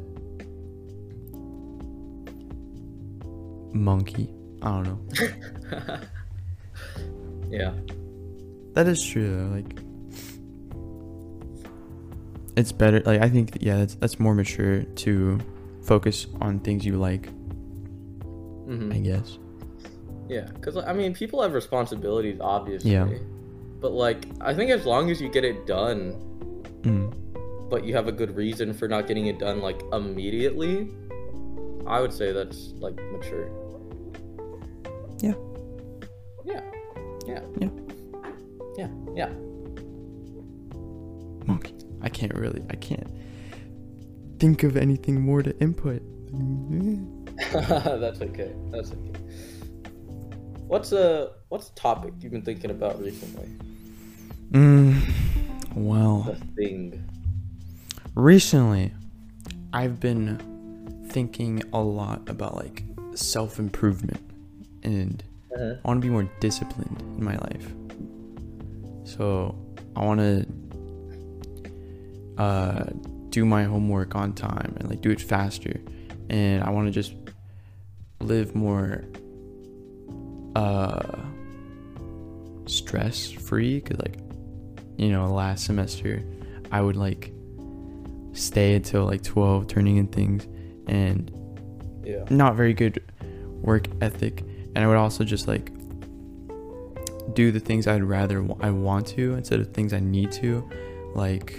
[3.72, 4.32] monkey,
[4.62, 5.98] I don't know.
[7.50, 7.72] yeah.
[8.74, 9.54] That is true though.
[9.54, 9.78] Like
[12.56, 15.38] it's better like I think yeah, that's that's more mature to
[15.82, 17.28] focus on things you like,
[18.66, 19.38] hmm I guess.
[20.28, 22.92] Yeah, because I mean, people have responsibilities, obviously.
[22.92, 23.08] Yeah.
[23.80, 26.14] But like, I think as long as you get it done,
[26.82, 27.14] Mm.
[27.70, 30.88] but you have a good reason for not getting it done like immediately,
[31.86, 33.48] I would say that's like mature.
[35.22, 35.34] Yeah.
[36.44, 36.60] Yeah.
[37.26, 37.40] Yeah.
[37.58, 37.68] Yeah.
[38.76, 38.88] Yeah.
[39.14, 39.28] Yeah.
[41.46, 41.74] Monkey.
[42.02, 43.06] I can't really I can't
[44.38, 46.02] think of anything more to input.
[47.52, 48.52] that's okay.
[48.70, 49.12] That's okay.
[50.66, 53.48] What's a what's a topic you've been thinking about recently?
[54.50, 55.00] Mm.
[55.74, 57.04] Well, The thing.
[58.14, 58.92] recently
[59.72, 64.20] I've been thinking a lot about like self-improvement
[64.82, 65.22] and
[65.54, 65.74] Uh-huh.
[65.84, 67.66] I want to be more disciplined in my life.
[69.04, 69.54] So
[69.96, 70.46] I want to
[72.38, 72.84] uh,
[73.28, 75.80] do my homework on time and like do it faster,
[76.30, 77.14] and I want to just
[78.20, 79.04] live more
[80.56, 81.18] uh,
[82.66, 83.80] stress free.
[83.80, 84.18] Cause like
[84.96, 86.22] you know last semester
[86.70, 87.32] I would like
[88.32, 90.46] stay until like twelve turning in things
[90.86, 91.30] and
[92.04, 92.24] Yeah.
[92.30, 93.02] not very good
[93.62, 95.70] work ethic and i would also just like
[97.34, 100.68] do the things i'd rather i want to instead of things i need to.
[101.14, 101.54] Like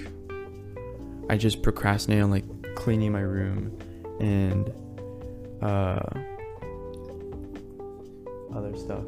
[1.30, 2.44] i just procrastinate on like
[2.76, 3.78] cleaning my room
[4.20, 4.72] and
[5.62, 6.00] uh
[8.56, 9.04] other stuff.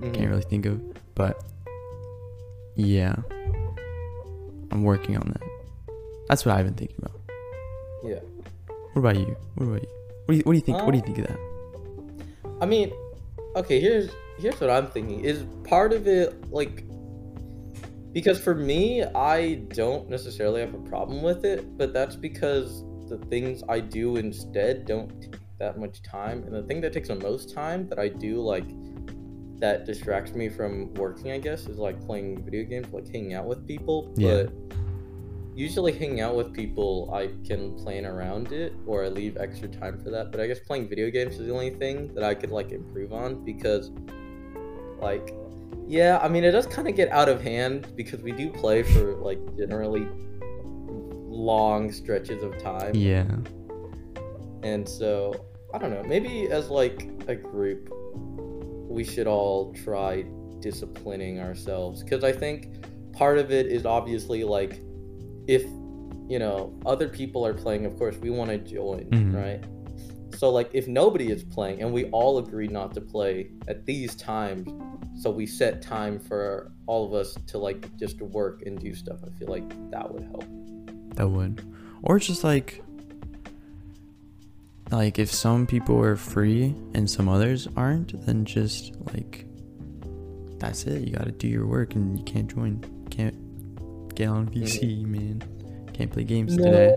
[0.00, 0.14] Mhm.
[0.14, 0.80] can't really think of
[1.14, 1.42] but
[2.76, 3.16] yeah.
[4.70, 5.42] I'm working on that.
[6.28, 7.20] That's what i've been thinking about.
[8.04, 8.20] Yeah.
[8.92, 9.36] what about you?
[9.56, 9.88] What about you?
[10.26, 11.38] What do you, what do you think what do you Uh, think of that
[12.60, 12.92] I mean,
[13.56, 15.24] okay, here's here's what I'm thinking.
[15.24, 16.84] Is part of it like
[18.12, 23.18] because for me, I don't necessarily have a problem with it, but that's because the
[23.28, 26.42] things I do instead don't take that much time.
[26.44, 28.68] And the thing that takes the most time that I do like
[29.60, 33.46] that distracts me from working, I guess, is like playing video games, like hanging out
[33.46, 34.14] with people.
[34.16, 34.44] Yeah.
[34.44, 34.67] But
[35.58, 39.98] usually hanging out with people, I can plan around it or I leave extra time
[39.98, 40.30] for that.
[40.30, 43.12] But I guess playing video games is the only thing that I could like improve
[43.12, 43.90] on because,
[45.00, 45.34] like,
[45.88, 48.84] yeah, I mean, it does kind of get out of hand because we do play
[48.84, 50.06] for like generally
[51.26, 52.94] long stretches of time.
[52.94, 53.26] Yeah.
[54.62, 55.44] And so,
[55.74, 57.92] I don't know, maybe as like a group,
[58.88, 60.24] we should all try
[60.60, 62.76] disciplining ourselves because I think
[63.12, 64.80] part of it is obviously like
[65.48, 65.64] if
[66.28, 69.34] you know other people are playing of course we want to join Mhm.
[69.34, 69.64] right
[70.38, 74.14] so like if nobody is playing and we all agree not to play at these
[74.14, 74.68] times
[75.20, 79.18] so we set time for all of us to like just work and do stuff
[79.26, 80.44] i feel like that would help
[81.16, 81.60] That would.
[82.02, 82.80] Or just like
[84.92, 89.44] like if some people are free and some others aren't, then just like
[90.58, 91.06] that's it.
[91.06, 92.80] You gotta do your work and you can't join.
[93.10, 93.34] Can't
[94.18, 95.06] get on PC, mm.
[95.06, 95.42] man.
[95.94, 96.94] Can't play games today.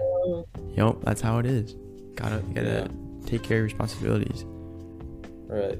[0.74, 1.76] Yep, that's how it is.
[2.16, 2.90] Gotta gotta
[3.26, 4.44] take care of responsibilities.
[5.48, 5.78] right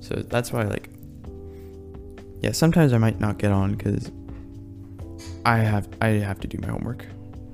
[0.00, 0.88] So that's why like
[2.40, 4.10] yeah, sometimes I might not get on because
[5.44, 7.04] I have I have to do my homework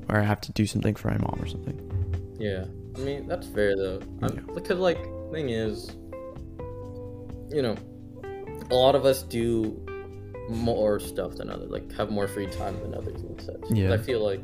[0.09, 1.77] or I have to do something for my mom or something.
[2.38, 4.01] Yeah, I mean that's fair though.
[4.22, 4.55] I'm, Yeah.
[4.55, 5.90] Because like thing is,
[7.51, 7.77] you know,
[8.70, 9.86] a lot of us do
[10.48, 11.70] more stuff than others.
[11.70, 13.61] Like have more free time than others and such.
[13.70, 13.92] Yeah.
[13.92, 14.40] I feel like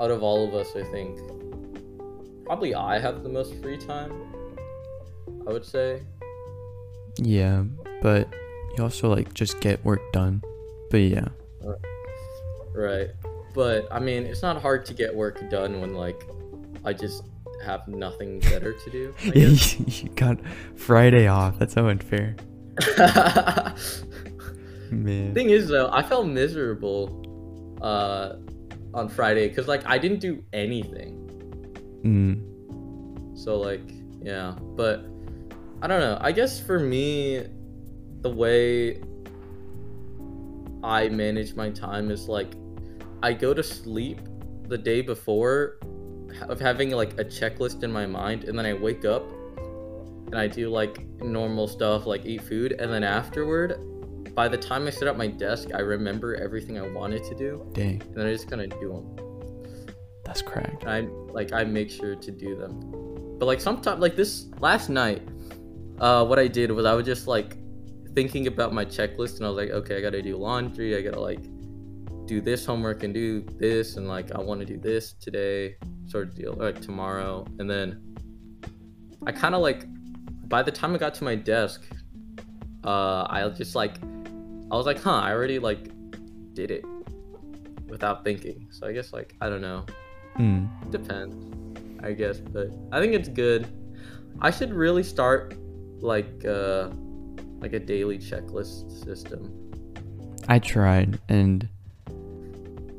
[0.00, 1.18] out of all of us, I think
[2.44, 4.12] probably I have the most free time.
[5.46, 6.02] I would say.
[7.16, 7.64] Yeah,
[8.02, 8.28] but
[8.76, 10.42] you also like just get work done.
[10.90, 11.28] But yeah,
[12.78, 13.08] Right.
[13.54, 16.22] But I mean, it's not hard to get work done when like
[16.84, 17.24] I just
[17.64, 19.14] have nothing better to do.
[19.24, 20.38] You got
[20.76, 21.58] Friday off.
[21.58, 22.36] That's so unfair,
[25.06, 25.34] man.
[25.34, 27.24] Thing is though, I felt miserable
[27.82, 28.36] uh
[28.94, 31.14] on Friday because like I didn't do anything.
[32.04, 33.88] Mm, So like
[34.22, 35.04] yeah, but
[35.80, 36.18] I don't know.
[36.20, 37.44] I guess for me,
[38.22, 39.00] the way
[40.82, 42.54] I manage my time is like
[43.22, 44.20] I go to sleep
[44.68, 45.78] the day before
[46.48, 49.24] of having like a checklist in my mind, and then I wake up
[50.26, 53.80] and I do like normal stuff like eat food, and then afterward,
[54.38, 57.68] by the time I sit at my desk, I remember everything I wanted to do,
[57.72, 59.06] dang, and then I just kind of do them.
[60.24, 60.84] that's cracked.
[60.86, 62.72] I like I make sure to do them.
[63.40, 65.22] But like sometimes like this last night,
[65.98, 67.56] uh what I did was I was just like
[68.14, 71.24] thinking about my checklist and I was like, okay, I gotta do laundry, I gotta
[71.30, 71.42] like
[72.26, 75.74] do this homework and do this and like I wanna do this today,
[76.06, 77.44] sort of deal like tomorrow.
[77.58, 77.86] And then
[79.26, 79.80] I kinda like
[80.48, 81.80] by the time I got to my desk,
[82.84, 83.96] uh I just like
[84.70, 85.90] I was like, huh, I already like
[86.54, 86.84] did it
[87.86, 88.66] without thinking.
[88.70, 89.84] So I guess like I don't know
[90.38, 91.34] Mm, depends
[92.04, 93.66] i guess but i think it's good
[94.40, 95.52] i should really start
[96.00, 96.90] like uh
[97.58, 99.52] like a daily checklist system
[100.46, 101.68] I tried and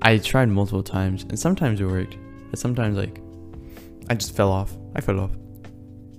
[0.01, 2.17] I tried multiple times, and sometimes it worked,
[2.51, 3.21] but sometimes like
[4.09, 4.71] I just fell off.
[4.95, 5.31] I fell off.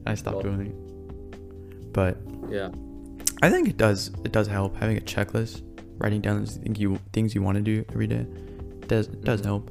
[0.07, 1.93] I stopped Well- doing it.
[1.93, 2.17] But
[2.49, 2.71] yeah
[3.43, 4.09] I think it does.
[4.25, 5.63] It does help having a checklist,
[5.99, 8.27] writing down things you things you want to do every day.
[8.87, 9.45] Does it does Mhm.
[9.45, 9.71] help,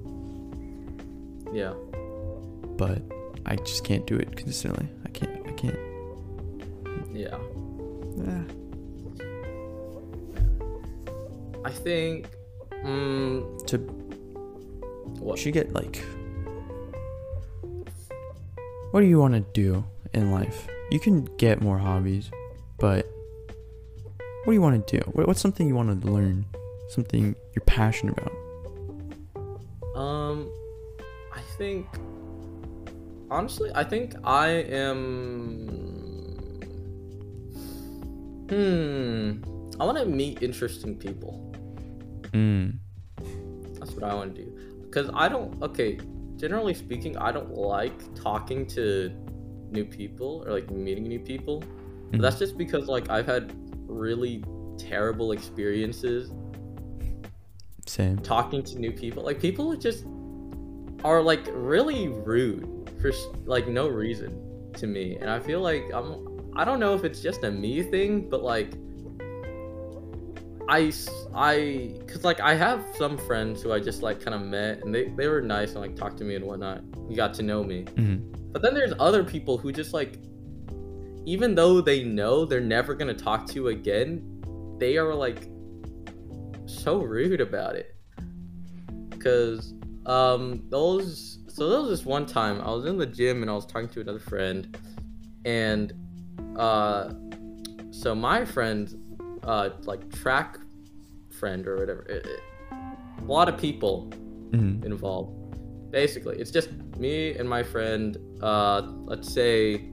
[1.53, 1.73] yeah
[2.77, 3.01] but
[3.45, 4.87] I just can't do it consistently.
[5.05, 5.45] I can't.
[5.47, 5.79] I can't.
[7.13, 7.37] yeah
[8.17, 8.43] Yeah.
[11.65, 12.27] i think
[12.85, 13.77] mm, To
[15.19, 16.01] what you should get like.
[18.91, 20.67] What do you want to do in life?
[20.91, 22.31] You can get more hobbies,
[22.79, 23.05] but
[24.49, 25.03] what do you want to do?
[25.11, 26.43] What's something you want to learn?
[26.89, 28.33] Something you're passionate about?
[29.95, 30.49] um
[31.33, 31.85] i think
[33.29, 34.99] honestly i think i am
[38.49, 39.41] hmm
[39.79, 41.33] i want to meet interesting people
[42.33, 42.69] Hmm.
[43.79, 44.47] That's what I want to do.
[44.83, 45.97] Because I don't, okay,
[46.37, 49.11] generally speaking, I don't like talking to
[49.71, 51.63] new people or like meeting new people.
[52.11, 52.21] Mhm.
[52.21, 53.51] that's just because like I've had
[53.89, 54.43] really
[54.77, 56.31] terrible experiences
[57.85, 58.17] Same.
[58.19, 59.23] talking to new people.
[59.23, 60.05] Like people just
[61.03, 63.11] are like really rude for
[63.45, 65.17] like no reason to me.
[65.19, 68.43] And I feel like I'm, I don't know if it's just a me thing, but
[68.43, 68.73] like
[70.67, 70.93] I,
[71.33, 74.93] I, cause like I have some friends who I just like kind of met and
[74.93, 76.83] they, they were nice and like talked to me and whatnot.
[77.09, 77.85] You got to know me.
[77.95, 78.17] hmm
[78.51, 80.19] But then there's other people who just like,
[81.29, 84.09] even though they know they're never gonna talk to you again,
[84.79, 85.47] they are like
[86.65, 87.95] so rude about it.
[89.19, 89.73] Cause
[90.07, 91.37] um, those.
[91.49, 93.89] So there was this one time I was in the gym and I was talking
[93.89, 94.75] to another friend,
[95.45, 95.93] and
[96.57, 97.11] uh,
[97.91, 98.89] so my friend,
[99.43, 100.57] uh, like track
[101.39, 102.39] friend or whatever, it, it-
[102.71, 104.09] a lot of people
[104.51, 104.83] Mhm.
[104.85, 105.35] involved.
[105.91, 108.17] Basically, it's just me and my friend.
[108.41, 109.91] Uh, let's say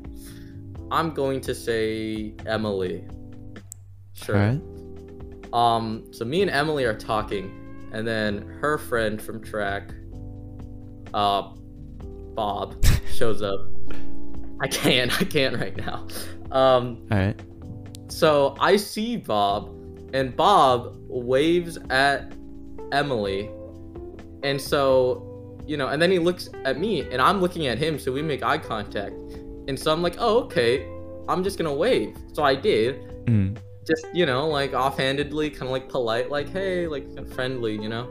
[0.91, 3.05] I'm going to say Emily.
[4.15, 4.37] Sure.
[4.37, 4.61] Right.
[5.53, 9.91] Um, so me and Emily are talking, and then her friend from track,
[11.15, 11.51] uh,
[12.35, 12.85] Bob,
[13.15, 13.61] shows up.
[14.61, 16.07] I can't, I can't right now.
[16.51, 17.41] Um, All right.
[18.09, 19.71] so I see Bob,
[20.13, 22.33] and Bob waves at
[22.93, 23.51] Emily,
[24.43, 27.99] and so, you know, and then he looks at me, and I'm looking at him,
[27.99, 29.15] so we make eye contact,
[29.69, 30.87] and so I'm like, oh, okay,
[31.29, 32.17] I'm just gonna wave.
[32.33, 33.57] So I did, Mm.
[33.87, 38.09] just you know, like offhandedly, kind of like polite, like hey, like friendly, you know,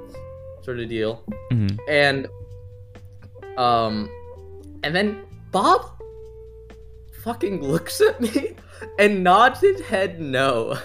[0.61, 1.77] sort of deal, Mhm.
[1.87, 2.27] and
[3.57, 4.09] um,
[4.83, 5.85] and then Bob
[7.23, 8.55] fucking looks at me
[8.99, 10.77] and nods his head no.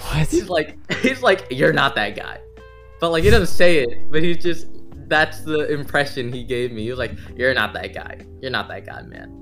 [0.00, 0.28] What?
[0.28, 2.40] He's like, he's like, you're not that guy.
[3.00, 4.66] But like, he doesn't say it, but he's just,
[5.08, 6.84] that's the impression he gave me.
[6.84, 8.18] He was like, you're not that guy.
[8.40, 9.41] You're not that guy, man.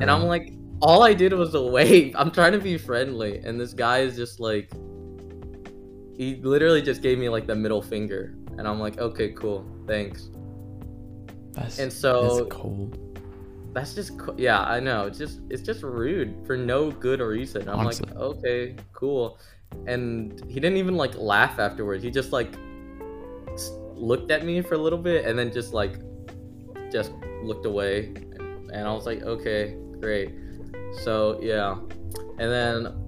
[0.00, 2.14] And I'm like, all I did was a wave.
[2.18, 3.38] I'm trying to be friendly.
[3.38, 4.70] And this guy is just like,
[6.16, 8.34] he literally just gave me like the middle finger.
[8.58, 9.64] And I'm like, okay, cool.
[9.86, 10.30] Thanks.
[11.52, 12.98] that's, And so that's cold.
[13.72, 17.80] that's just yeah i know it's just it's just rude for no good reason i'm
[17.80, 18.06] Honestly.
[18.08, 19.38] like okay cool
[19.86, 22.54] and he didn't even like laugh afterwards he just like
[23.94, 25.94] looked at me for a little bit and then just like
[26.90, 28.06] just looked away
[28.72, 30.30] and i was like okay great.
[31.02, 31.76] So yeah.
[32.38, 33.04] And then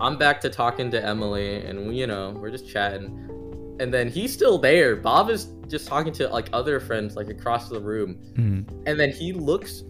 [0.00, 3.20] i'm back to talking to emily and we, you know we're just chatting.
[3.80, 4.96] And then he's still there.
[4.96, 8.18] Bob is just talking to like other friends like across the room.
[8.34, 8.82] Mm.
[8.86, 9.82] and then he looks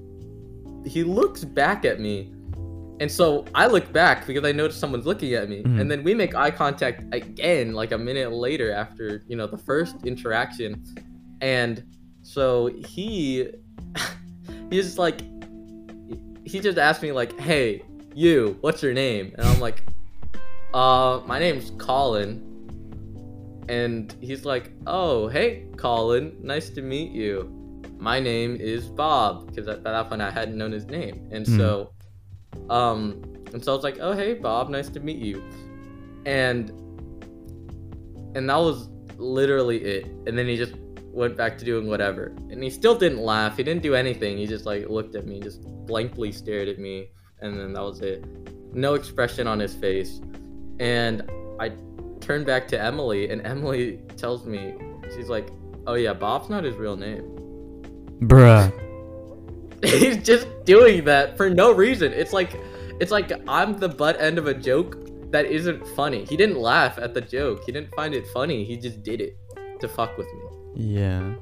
[0.87, 2.33] he looks back at me.
[3.01, 5.63] And so i look back because i notice someone's looking at me.
[5.63, 5.81] Mhm.
[5.81, 9.59] and then we make eye contact again like a minute later after you know the
[9.59, 10.85] first interaction.
[11.41, 11.83] And
[12.23, 13.49] so he
[14.71, 15.23] he's like
[16.45, 17.83] he just asked me like hey
[18.15, 19.33] you what's your name?
[19.37, 19.83] And i'm like
[20.73, 22.51] uh my name's colin.
[23.69, 27.51] And he's like oh hey colin nice to meet you.
[27.99, 31.57] My name is Bob because at that point I hadn't known his name, and Hmm.
[31.57, 31.91] so,
[32.69, 33.23] um,
[33.55, 35.43] and so I was like, oh hey Bob, nice to meet you,
[36.27, 36.71] and
[38.37, 40.07] and that was literally it.
[40.27, 40.75] And then he just
[41.15, 43.57] went back to doing whatever, and he still didn't laugh.
[43.57, 44.37] He didn't do anything.
[44.37, 47.11] He just like looked at me, just blankly stared at me,
[47.41, 48.25] and then that was it.
[48.73, 50.21] No expression on his face,
[50.81, 51.23] and
[51.61, 51.73] I
[52.21, 54.75] turned back to Emily, and Emily tells me,
[55.15, 55.49] she's like,
[55.87, 57.23] oh yeah, Bob's not his real name.
[58.21, 58.73] Bruh.
[59.85, 62.13] He's just doing that for no reason.
[62.13, 62.59] It's like
[63.01, 64.97] it's like I'm the butt end of a joke
[65.31, 66.25] that isn't funny.
[66.25, 67.65] He didn't laugh at the joke.
[67.67, 68.65] He didn't find it funny.
[68.65, 69.37] He just did it
[69.81, 70.54] to fuck with me.
[70.75, 71.35] Yeah.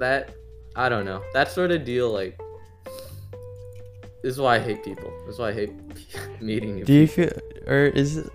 [0.00, 0.34] That
[0.76, 1.22] I don't know.
[1.32, 2.38] That sort of deal like
[4.22, 5.12] this is why I hate people.
[5.26, 5.72] This is why I hate
[6.40, 7.30] meeting new Do you feel,
[7.66, 8.32] or is it?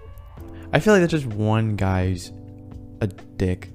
[0.71, 2.31] I feel like that's just one guy's
[3.01, 3.69] a dick.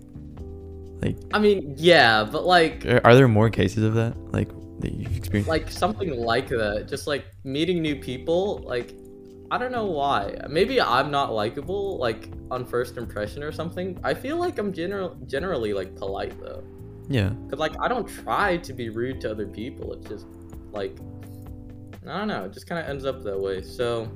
[1.01, 4.17] Like, I mean, yeah, but like are are there more cases of that?
[4.33, 4.49] Like
[4.81, 5.49] that you've experienced?
[5.49, 6.89] like something like that.
[6.89, 8.95] Just like meeting new people, like
[9.51, 10.37] I don't know why.
[10.49, 13.99] Maybe I'm not likable, like on first impression or something.
[14.05, 16.63] I feel like I'm general generally like polite though,
[17.09, 17.33] yeah.
[17.49, 19.93] cause like I don't try to be rude to other people.
[19.95, 20.27] It's just
[20.73, 20.97] like
[22.07, 22.45] I don't know.
[22.45, 23.63] It just kind of ends up that way.
[23.63, 24.11] So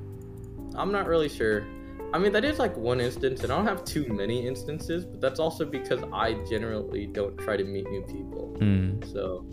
[0.75, 1.67] I'm not really sure.
[2.15, 5.21] I mean, that is like one instance, and I don't have too many instances, but
[5.21, 8.55] that's also because I generally don't try to meet new people.
[8.59, 9.11] Mm.
[9.11, 9.47] So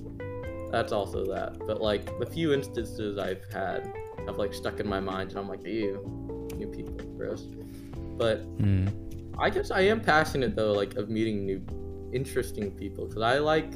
[0.70, 1.58] that's also that.
[1.66, 3.94] But like the few instances I've had
[4.30, 7.44] have like stuck in my mind, and I'm like, ew, new people, gross.
[8.18, 8.86] But Mm.
[9.38, 11.62] I guess I am passionate though, like of meeting new,
[12.14, 13.72] interesting people, because I like,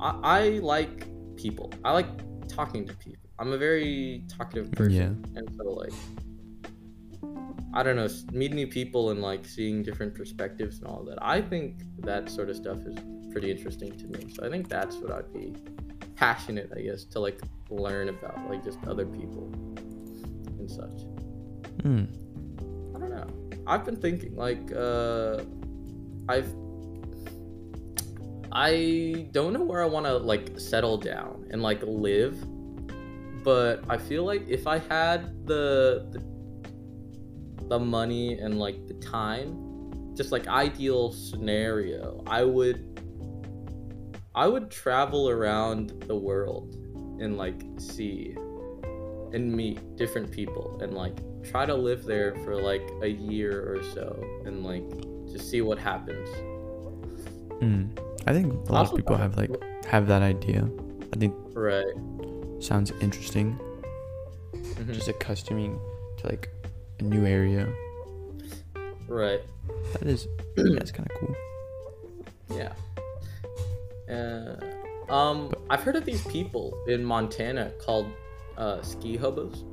[0.00, 0.40] I, I
[0.74, 1.72] like people.
[1.84, 2.08] I like
[2.48, 3.28] talking to people.
[3.38, 5.38] I'm a very talkative person, Yeah.
[5.38, 5.92] and so like.
[7.76, 11.18] I don't know, meeting new people and like seeing different perspectives and all that.
[11.20, 12.96] I think that sort of stuff is
[13.32, 14.32] pretty interesting to me.
[14.32, 15.52] So I think that's what I'd be
[16.16, 17.40] passionate, I guess, to like
[17.70, 19.50] learn about, like just other people
[20.58, 21.06] and such.
[21.82, 22.08] Mm.
[22.94, 23.26] I don't know.
[23.66, 25.42] I've been thinking, like, uh,
[26.28, 26.54] I've,
[28.52, 32.38] I don't know where I want to like settle down and like live,
[33.42, 36.34] but I feel like if I had the, the
[37.68, 43.00] the money and like the time, just like ideal scenario, I would
[44.34, 46.74] I would travel around the world
[47.20, 48.34] and like see
[49.32, 53.82] and meet different people and like try to live there for like a year or
[53.92, 54.84] so and like
[55.30, 56.28] just see what happens.
[57.62, 57.96] Mm.
[58.26, 59.50] I think a lot of people have like
[59.84, 60.68] have that idea.
[61.12, 61.94] I think Right.
[62.58, 63.58] sounds interesting.
[64.52, 64.92] Mhm.
[64.94, 65.78] Just accustoming
[66.18, 66.48] to like
[66.98, 67.72] a new area.
[69.06, 69.42] Right.
[69.92, 70.26] That is
[70.56, 71.36] that's kind of cool.
[72.56, 72.72] Yeah.
[74.10, 74.56] Uh,
[75.12, 78.06] um, I've heard of these people in Montana called
[78.56, 79.64] uh, ski hobos,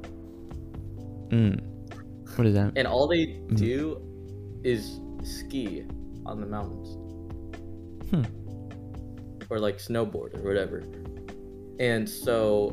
[1.30, 1.62] Mm.
[2.36, 2.74] What is that?
[2.76, 3.56] and all they Mhm.
[3.58, 5.86] do is ski
[6.26, 6.98] on the mountains,
[8.10, 8.24] Hmm.
[9.50, 10.84] or like snowboard or whatever.
[11.80, 12.70] And so,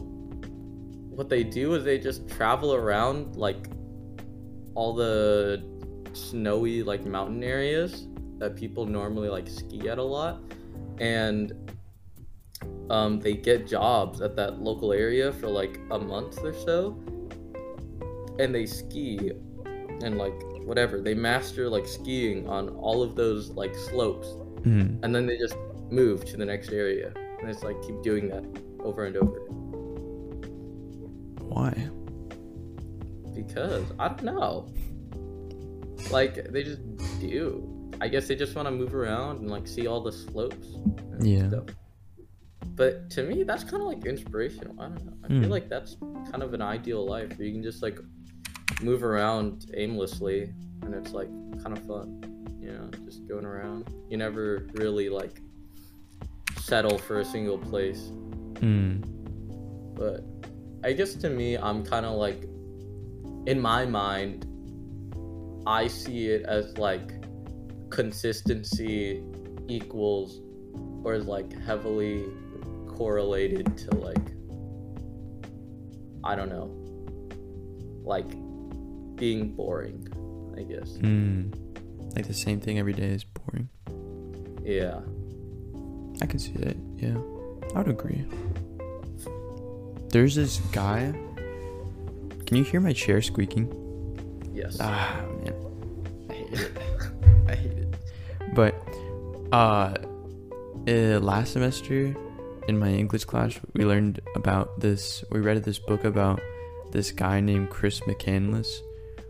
[1.10, 3.68] what they do is they just travel around like
[4.74, 5.62] all the
[6.14, 8.06] snowy like mountain areas
[8.38, 10.40] that people normally like ski at a lot
[11.00, 11.52] and
[12.90, 16.98] um, they get jobs at that local area for like a month or so.
[18.38, 19.32] And they ski
[20.02, 20.34] and like
[20.64, 21.00] whatever.
[21.00, 24.28] They master like skiing on all of those like slopes.
[24.58, 24.98] Mm.
[25.04, 25.54] and then they just
[25.88, 27.12] move to the next area.
[27.40, 28.44] And it's like keep doing that
[28.80, 29.38] over and over.
[31.44, 31.90] Why?
[33.46, 34.68] because i don't know.
[36.10, 36.80] Like they just
[37.20, 40.68] do i guess they just want to move around and like see all the slopes
[40.74, 41.48] and Yeah.
[41.48, 41.66] stuff.
[42.76, 45.40] but to me that's kind of like inspirational i don't know i Hmm.
[45.42, 45.96] feel like that's
[46.30, 47.98] kind of an ideal life where you can just like
[48.82, 51.28] move around aimlessly and it's like
[51.62, 52.08] kind of fun
[52.60, 55.40] you know just going around you never really like
[56.60, 58.12] settle for a single place
[58.60, 59.04] Mm.
[59.94, 60.24] but
[60.84, 62.42] I guess to me, I'm kind of like,
[63.46, 64.46] in my mind,
[65.66, 67.12] I see it as like
[67.90, 69.22] consistency
[69.68, 70.40] equals
[71.04, 72.24] or is like heavily
[72.88, 74.18] correlated to like,
[76.24, 76.70] I don't know,
[78.04, 78.28] like
[79.16, 80.06] being boring,
[80.56, 80.92] I guess.
[80.98, 81.54] Mm.
[82.16, 83.68] Like the same thing every day is boring.
[84.64, 85.00] Yeah.
[86.20, 86.76] I can see that.
[86.96, 87.16] Yeah,
[87.74, 88.24] I would agree.
[90.10, 91.12] There's this guy.
[92.46, 93.70] Can you hear my chair squeaking?
[94.52, 94.78] Yes.
[94.80, 95.54] Ah man,
[96.30, 96.77] I hate it.
[98.58, 98.70] I.
[98.70, 99.94] But uh,
[100.88, 102.14] uh, last semester
[102.68, 105.24] in my English class, we learned about this.
[105.30, 106.40] We read this book about
[106.92, 108.80] this guy named Chris McCandless,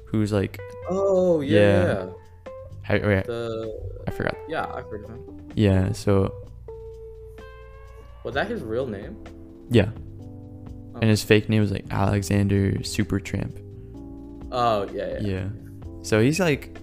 [0.07, 0.59] who's like,
[0.89, 1.59] oh yeah.
[1.61, 1.85] yeah.
[1.85, 2.07] yeah.
[2.91, 4.37] I, wait, The I forgot.
[4.49, 5.51] yeah, I've heard of him.
[5.55, 5.93] Yeah.
[5.93, 6.33] So
[8.25, 9.23] Was that his real name?
[9.71, 9.91] yeah,
[10.95, 11.01] Oh.
[11.03, 13.61] and his fake name was like Alexander Supertramp.
[14.51, 15.21] Oh yeah, yeah.
[15.21, 15.49] Yeah.
[16.03, 16.79] So he's like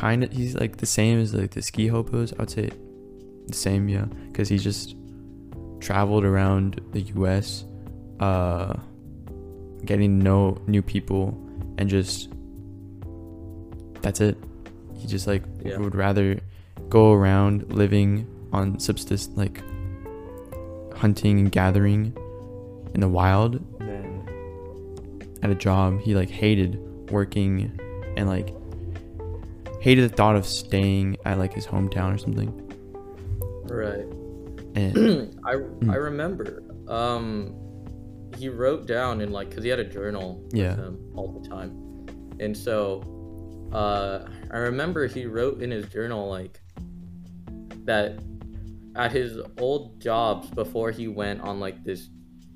[0.00, 2.32] kind of he's like the same as like the ski hobos.
[2.34, 2.70] I would say
[3.46, 4.94] the same, yeah, because he just
[5.80, 7.64] traveled around the U.S.
[8.20, 8.74] uh
[9.84, 11.24] getting to know new people
[11.78, 12.30] and just
[14.02, 14.36] that's it.
[14.96, 15.78] He just like Yeah.
[15.78, 16.38] would rather
[16.88, 19.62] go around living on subsist like
[20.96, 22.12] hunting and gathering
[22.94, 24.06] in the wild than
[25.42, 26.76] at a job he like hated
[27.10, 27.78] working
[28.16, 28.54] and like
[29.80, 32.52] hated the thought of staying at like his hometown or something
[33.64, 34.06] Right.
[34.74, 35.52] and I
[35.92, 36.62] I remember.
[36.88, 37.54] Um,
[38.36, 40.70] he wrote down in like because he had a journal Yeah.
[40.70, 41.70] with him all the time,
[42.40, 43.02] and so
[43.72, 46.60] uh, I remember he wrote in his journal like
[47.84, 48.18] that
[48.96, 52.08] at his old jobs before he went on like this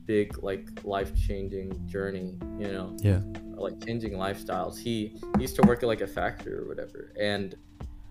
[0.07, 3.20] big like life changing journey, you know, yeah
[3.63, 4.79] like changing lifestyles.
[4.79, 7.55] He used to work at like a factory or whatever, and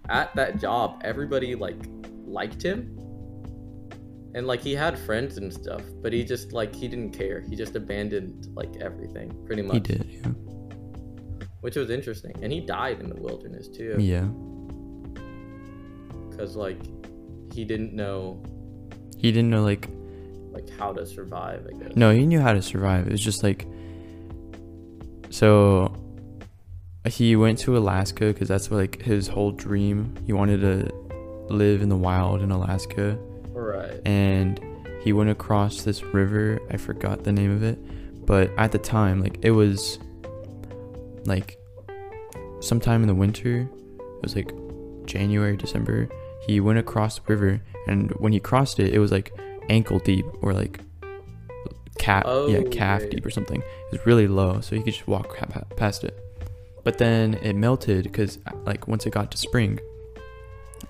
[0.09, 1.77] at that job, everybody like
[2.25, 2.97] liked him,
[4.33, 7.41] and like he had friends and stuff, but he just like he didn't care.
[7.41, 10.31] He just abandoned like everything pretty much, he did yeah
[11.61, 12.33] which was interesting.
[12.41, 14.27] And he died in the wilderness too, yeah
[16.41, 16.79] because like
[17.53, 18.41] he didn't know
[19.17, 19.87] he didn't know like
[20.51, 21.67] like how to survive.
[21.67, 21.95] I guess.
[21.95, 23.67] no he knew how to survive it was just like
[25.41, 25.91] so
[27.07, 30.13] he went to alaska because that's like his whole dream.
[30.27, 30.93] He wanted to
[31.51, 33.17] live in the wild in alaska.
[33.49, 33.99] Right.
[34.05, 34.59] and
[35.03, 36.59] he went across this river.
[36.69, 37.77] I forgot the name of it.
[38.27, 39.97] But at the time like it was
[41.25, 41.57] like
[42.59, 43.67] sometime in the winter.
[44.17, 44.51] It was like
[45.05, 46.07] january december.
[46.45, 49.31] He went across the river and when he crossed it it was like
[49.69, 50.81] ankle deep or like
[51.97, 53.09] calf yeah Oh, calf right.
[53.11, 53.61] deep or something
[53.91, 56.17] was really low so he could just walk pa- pa- past it
[56.83, 59.79] but then it melted because like once it got to spring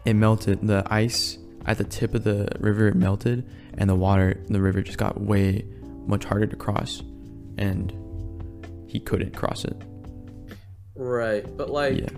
[0.06, 3.48] it melted the ice at the tip of the river it melted
[3.78, 5.66] and the water the river just got way
[6.08, 7.02] much harder to cross
[7.58, 7.94] and
[8.92, 9.82] he couldn't cross it.
[10.96, 12.10] Right, but like yeah.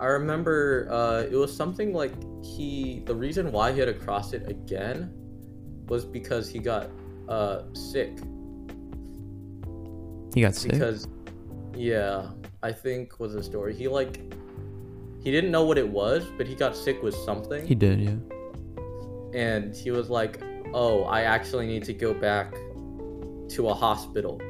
[0.00, 4.32] I remember uh, it was something like he the reason why he had to cross
[4.32, 5.12] it again
[5.86, 6.90] was because he got
[7.28, 8.18] uh, sick.
[10.34, 10.72] He got sick.
[10.72, 11.08] Because
[11.76, 12.28] yeah,
[12.62, 13.74] I think was the story.
[13.74, 14.16] He like
[15.22, 17.66] he didn't know what it was, but he got sick with something.
[17.66, 18.16] he did, yeah.
[19.32, 20.42] and he was like,
[20.74, 22.52] "Oh, I actually need to go back
[23.50, 24.40] to a hospital."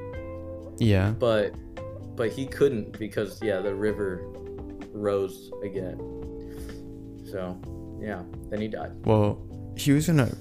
[0.79, 1.11] Yeah.
[1.11, 1.55] But
[2.17, 4.23] but he couldn't because yeah, the river
[4.93, 5.99] rose again.
[7.31, 7.59] So,
[8.01, 8.93] yeah, then he died.
[9.05, 9.39] Well,
[9.77, 10.35] he was gonna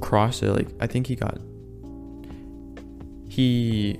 [0.00, 0.50] cross it.
[0.50, 1.38] Like I think he got.
[3.28, 3.98] He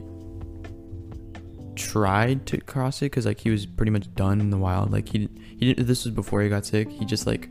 [1.76, 4.92] tried to cross it because like he was pretty much done in the wild.
[4.92, 5.86] Like he he didn't.
[5.86, 6.90] This was before he got sick.
[6.90, 7.48] He just like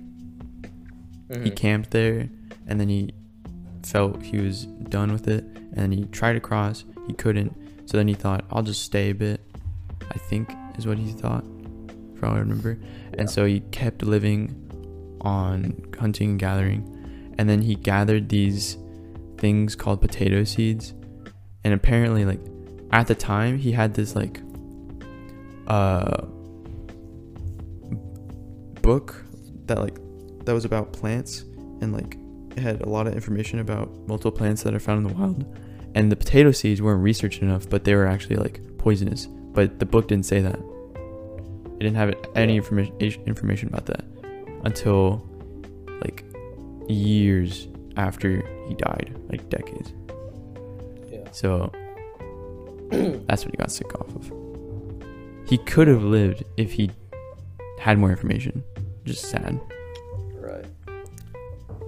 [1.30, 1.56] he Mhm.
[1.56, 2.30] camped there,
[2.68, 3.14] and then he
[3.84, 6.84] felt he was done with it, and then he tried to cross.
[7.08, 7.56] He couldn't.
[7.86, 9.42] So then he thought, I'll just stay a bit.
[10.10, 11.44] I think is what he thought,
[12.16, 12.78] from I remember.
[12.82, 13.16] Yeah.
[13.20, 14.56] And so he kept living
[15.22, 18.78] on hunting and gathering, and then he gathered these
[19.38, 20.94] things called potato seeds,
[21.64, 22.40] and apparently, like
[22.92, 24.42] at the time, he had this like
[25.68, 26.26] uh
[28.82, 29.24] book
[29.68, 29.96] that like
[30.46, 31.42] that was about plants
[31.82, 32.18] and like
[32.58, 35.58] it had a lot of information about multiple plants that are found in the wild.
[35.94, 39.28] And the potato seeds weren't researched enough but they were actually like poisonous.
[39.28, 40.60] But the book didn't say that.
[41.76, 44.04] It didn't have any information information about that
[44.64, 45.28] until
[46.02, 46.24] like
[46.88, 47.68] years
[47.98, 49.94] after he died like decades.
[51.12, 51.30] Yeah.
[51.32, 51.72] so
[53.28, 54.32] that's what he got sick off of
[55.46, 56.90] he could have lived if he
[57.80, 58.64] had more information
[59.06, 59.60] just sad
[60.42, 60.66] Right.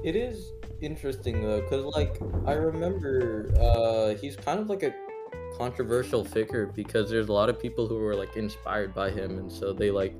[0.03, 0.51] It is
[0.81, 4.93] interesting though, cause like I remember, uh, he's kind of like a
[5.57, 9.51] controversial figure because there's a lot of people who were like inspired by him, and
[9.51, 10.13] so they like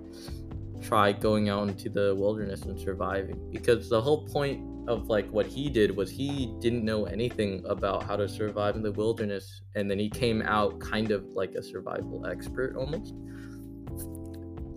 [0.82, 3.40] try going out into the wilderness and surviving.
[3.52, 8.04] Because the whole point of like what he did was he didn't know anything about
[8.04, 11.64] how to survive in the wilderness, and then he came out kind of like a
[11.64, 13.14] survival expert almost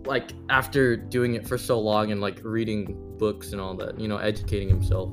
[0.07, 4.07] like after doing it for so long and like reading books and all that, you
[4.07, 5.11] know, educating himself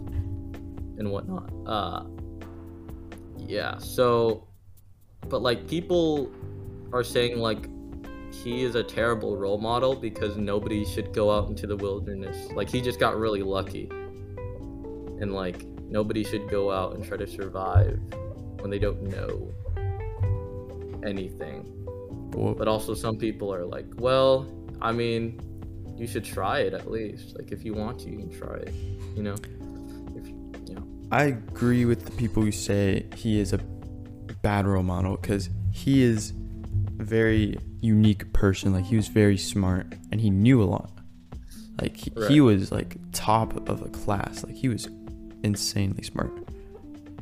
[0.99, 1.53] and whatnot.
[1.66, 2.05] Uh
[3.47, 4.47] yeah, so
[5.28, 6.30] but like people
[6.92, 7.68] are saying like
[8.32, 12.51] he is a terrible role model because nobody should go out into the wilderness.
[12.53, 13.90] Like he just got really lucky.
[15.25, 17.99] And like nobody should go out and try to survive
[18.61, 19.51] when they don't know
[21.03, 21.64] anything.
[22.35, 24.47] well, But also, some people are like, well,
[24.83, 25.41] I mean,
[25.97, 27.39] you should try it at least.
[27.39, 28.75] Like, if you want to, you can try it.
[29.16, 29.37] You know,
[30.14, 33.59] if you know, I agree with the people who say he is a
[34.43, 36.35] bad role model because he is
[37.01, 38.75] a very unique person.
[38.75, 40.91] Like he was very smart and he knew a lot.
[41.81, 44.45] Like he, he was like top of a class.
[44.45, 44.87] Like he was
[45.45, 46.32] insanely smart.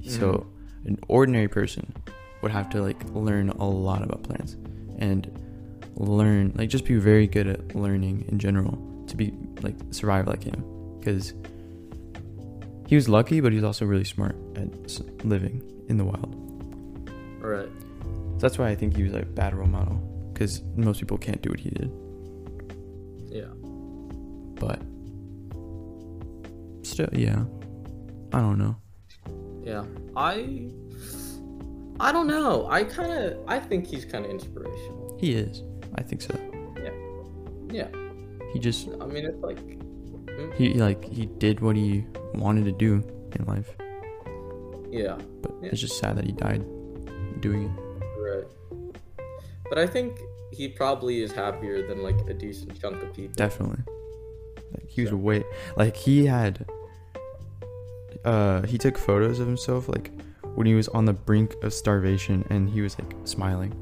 [0.03, 0.87] So mm.
[0.87, 1.93] an ordinary person
[2.43, 4.57] would have to like learn a lot about plants
[4.99, 5.31] and
[5.97, 10.43] learn like just be very good at learning in general to be like survive like
[10.43, 10.65] him
[10.99, 11.35] because
[12.87, 16.35] he was lucky but he was also really smart at living in the wild
[17.43, 17.69] all right.
[18.39, 19.97] that's why i think he was like a bad role model
[20.33, 21.93] because most people can't do what he did
[23.29, 23.53] Yeah.
[24.55, 24.81] but
[26.83, 27.45] still yeah
[28.33, 28.77] i don't know
[29.65, 29.85] Yeah.
[30.17, 30.69] I.
[32.01, 32.67] I don't know.
[32.69, 33.39] I kind of.
[33.47, 35.17] I think he's kind of inspirational.
[35.21, 35.63] he is
[35.95, 36.35] i think so
[36.87, 36.95] Yeah.
[37.79, 37.89] Yeah.
[38.53, 39.61] He just I mean, it's like.
[40.37, 40.51] Hmm?
[40.59, 42.05] he like he did what he
[42.35, 42.91] wanted to do
[43.37, 43.71] in life
[44.91, 45.17] Yeah.
[45.43, 45.69] but Yeah.
[45.73, 46.65] it's just sad that he died
[47.41, 47.75] doing it
[48.27, 48.49] Right.
[49.69, 50.19] But I think
[50.59, 53.35] he probably is happier than like a decent chunk of people.
[53.37, 53.83] definitely
[54.75, 55.45] like he was So- way
[55.77, 56.67] like he had
[58.25, 60.11] uh he took photos of himself like
[60.55, 63.73] when he was on the brink of starvation and he was like smiling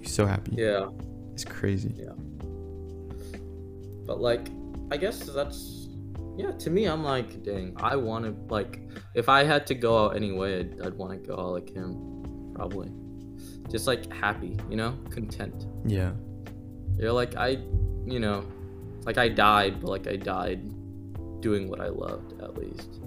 [0.00, 0.88] he's so happy Yeah.
[1.32, 2.12] it's crazy Yeah,
[4.06, 4.48] But like,
[4.90, 5.88] I guess that's
[6.38, 6.50] yeah.
[6.52, 8.80] To me, I'm like, dang, I want to like,
[9.14, 12.52] if I had to go out anyway, I'd, I'd want to go out like him,
[12.54, 12.92] probably.
[13.70, 15.64] Just like happy, you know, content.
[15.86, 16.12] yeah
[16.98, 17.58] You're like I,
[18.04, 18.44] you know,
[19.04, 20.60] like I died, but like I died
[21.40, 23.00] doing what I loved at least.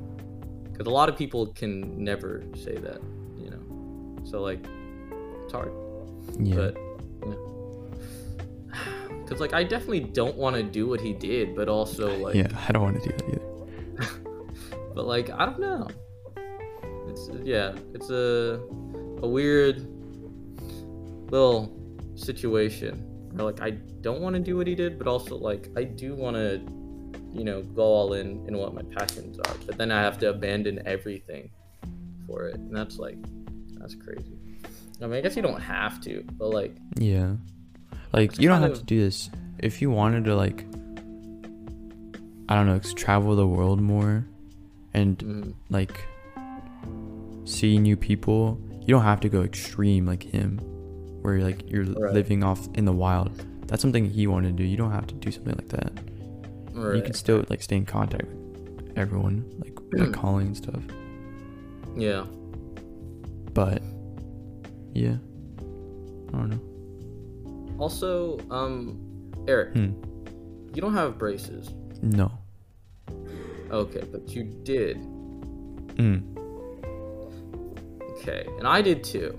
[0.79, 3.01] Because a lot of people can never say that,
[3.37, 4.23] you know.
[4.23, 4.63] So like,
[5.43, 5.73] it's hard.
[6.39, 6.77] yeah But
[7.27, 7.35] yeah.
[9.27, 12.47] Cause like I definitely don't want to do what he did, but also like yeah
[12.65, 13.49] i don't want to do that either
[14.95, 15.87] but like I don't know.
[17.09, 18.61] It's yeah, it's a
[19.21, 19.85] a weird
[21.29, 21.75] little
[22.15, 23.03] situation
[23.33, 26.15] where like I don't want to do what he did, but also like I do
[26.15, 26.61] want to,
[27.33, 29.55] you know, go all in in what my passions are.
[29.65, 31.49] But then I have to abandon everything
[32.27, 33.17] for it, and that's like
[33.77, 34.37] that's crazy.
[35.01, 37.35] I mean, I guess you don't have to, but like Yeah.
[38.11, 40.65] Like you don't have to do this if you wanted to like
[42.49, 44.25] I don't know, travel the world more
[44.93, 46.03] and mm, like
[47.45, 48.59] see new people.
[48.81, 50.57] You don't have to go extreme like him
[51.21, 52.13] where like you're Right.
[52.13, 53.31] living off in the wild.
[53.67, 54.67] That's something he wanted to do.
[54.67, 55.91] You don't have to do something like that.
[56.95, 60.81] You can still like stay in contact with everyone, like like calling and stuff.
[61.97, 62.25] yeah.
[63.53, 63.81] But
[64.93, 65.17] yeah.
[66.29, 67.75] I don't know.
[67.79, 68.99] Also, um,
[69.47, 69.91] Eric, Hmm.
[70.73, 71.71] you don't have braces.
[72.01, 72.31] No.
[73.71, 74.97] Okay, but you did.
[75.95, 76.21] Mm.
[78.13, 79.37] Okay, and I did too.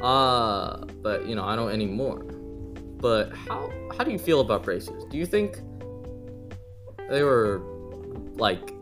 [0.00, 2.18] Uh, but you know, I don't anymore.
[3.00, 5.04] But how how do you feel about braces?
[5.10, 5.60] Do you think
[7.10, 7.60] they were
[8.36, 8.72] like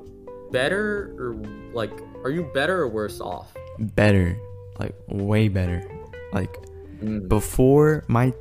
[0.51, 1.35] better or
[1.73, 1.93] like
[2.25, 3.55] are you better or worse off?
[3.79, 4.37] Better.
[4.79, 5.83] Like way better.
[6.33, 6.57] Like
[7.03, 8.33] Mm, before my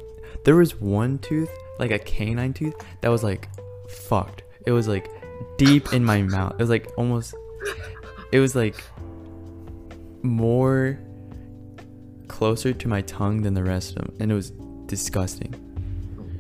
[0.45, 3.49] there was one tooth like a canine tooth that was like
[3.89, 5.09] fucked it was like
[5.57, 7.34] deep in my mouth it was like almost
[8.31, 8.75] it was like
[10.21, 10.99] more
[12.27, 14.51] closer to my tongue than the rest of them and it was
[14.86, 15.51] disgusting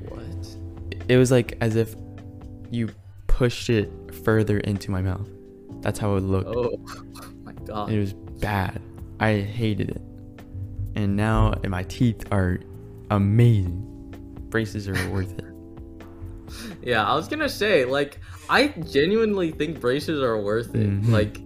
[0.09, 1.01] What?
[1.09, 1.95] it was like as if
[2.69, 2.89] you
[3.37, 3.89] pushed it
[4.23, 5.27] further into my mouth
[5.81, 6.77] that's how it looked Oh
[7.43, 7.91] my god.
[7.91, 8.79] it was bad.
[9.19, 10.01] I hated it.
[10.95, 12.59] And now and my teeth are
[13.09, 13.79] amazing.
[14.49, 15.45] Braces are worth it.
[16.83, 18.19] Yeah, I was gonna say, like,
[18.49, 20.89] I genuinely think braces are worth it.
[20.89, 21.09] Mhm.
[21.09, 21.39] Like,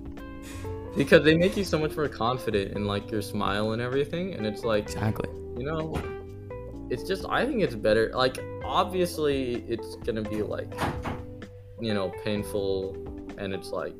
[0.97, 4.45] because they make you so much more confident in like your smile and everything, and
[4.45, 5.29] it's like, Exactly.
[5.57, 5.95] you know,
[6.89, 8.11] it's just I think it's better.
[8.13, 10.71] Like, obviously, it's gonna be like,
[11.79, 12.95] you know, painful,
[13.37, 13.95] and it's like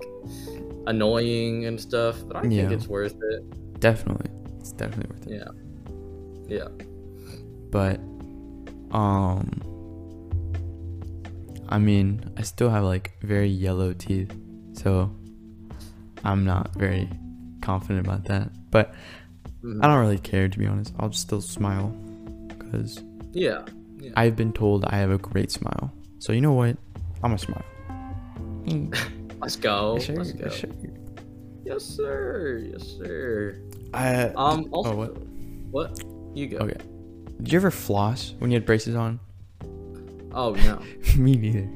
[0.88, 2.18] annoying and stuff.
[2.28, 2.72] But I think Yeah.
[2.72, 3.80] it's worth it.
[3.80, 4.32] Definitely.
[4.60, 5.42] It's definitely worth it.
[6.50, 6.86] Yeah, yeah.
[7.72, 8.00] But
[8.96, 9.62] um
[11.70, 14.34] I mean, I still have like very yellow teeth.
[14.74, 15.12] So
[16.24, 17.10] I'm not very
[17.62, 18.50] confident about that.
[18.72, 18.94] But
[19.64, 19.84] Mhm.
[19.84, 20.94] I don't really care to be honest.
[21.00, 21.94] I'll still smile
[22.72, 23.04] cuz
[23.34, 23.66] Yeah,
[24.00, 24.12] yeah.
[24.16, 25.92] I've been told I have a great smile.
[26.20, 26.78] So you know what?
[27.24, 27.66] I'm gonna smile.
[29.40, 29.96] Let's go.
[29.96, 30.14] Yes, sir.
[30.16, 30.46] Let's go.
[30.46, 30.70] Yes, sir.
[31.64, 32.70] Yes, sir.
[32.72, 33.62] Yes, sir.
[33.94, 34.68] I, Um.
[34.72, 35.18] Also, oh, what?
[35.72, 36.04] What?
[36.34, 36.58] You go.
[36.58, 36.78] Okay.
[37.42, 39.20] Did you ever floss when you had braces on?
[40.34, 40.82] Oh no.
[41.18, 41.70] Me neither.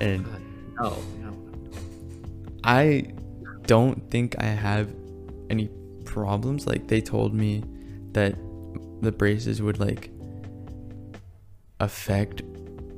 [0.00, 0.26] And
[0.80, 0.96] No.
[1.20, 1.36] No.
[2.64, 3.12] I
[3.66, 4.90] don't think I have
[5.50, 5.68] any
[6.04, 6.66] problems.
[6.66, 7.62] Like they told me
[8.12, 8.34] that
[9.00, 10.10] the braces would like
[11.80, 12.42] affect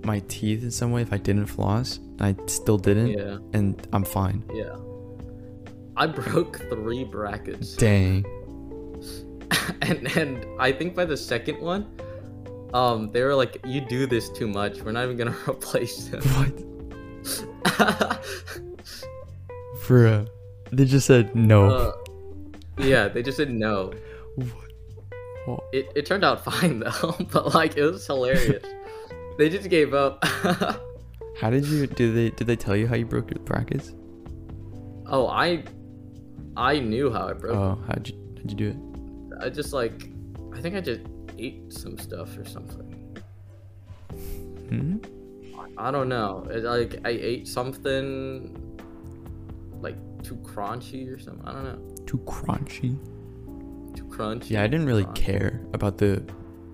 [0.07, 1.99] my teeth in some way if I didn't floss.
[2.21, 3.39] I still didn't, Yeah.
[3.53, 4.43] and I'm fine.
[4.55, 4.77] Yeah.
[5.97, 8.25] I broke three brackets, Dang.
[9.83, 11.87] and and I think by the second one,
[12.75, 14.81] um, they were like, "You do this too much.
[14.83, 16.55] We're not even gonna replace them." What?
[19.81, 20.25] For uh,
[20.73, 21.67] they just said no.
[21.71, 21.93] Uh,
[22.79, 23.93] yeah, they just said no.
[25.47, 25.61] What?
[25.73, 28.65] It it turned out fine though, but like it was hilarious.
[29.39, 30.25] They just gave up.
[31.41, 31.87] How did you?
[31.87, 32.31] Did they?
[32.31, 33.93] Did they tell you how you broke your brackets?
[35.09, 35.63] oh, I
[36.57, 37.55] I knew how I broke.
[37.57, 38.15] Oh, how'd you?
[38.39, 39.45] How'd you do it?
[39.45, 40.09] I just like,
[40.55, 41.03] I think I just
[41.39, 43.19] ate some stuff or something.
[44.71, 44.97] Hmm?
[45.77, 46.47] I don't know.
[46.51, 48.57] It, like I ate something
[49.81, 51.47] like too crunchy or something.
[51.47, 52.05] I don't know.
[52.07, 52.97] Too crunchy.
[53.95, 54.51] Too crunchy.
[54.51, 55.15] Yeah, I didn't really Crunchy.
[55.15, 56.25] care about the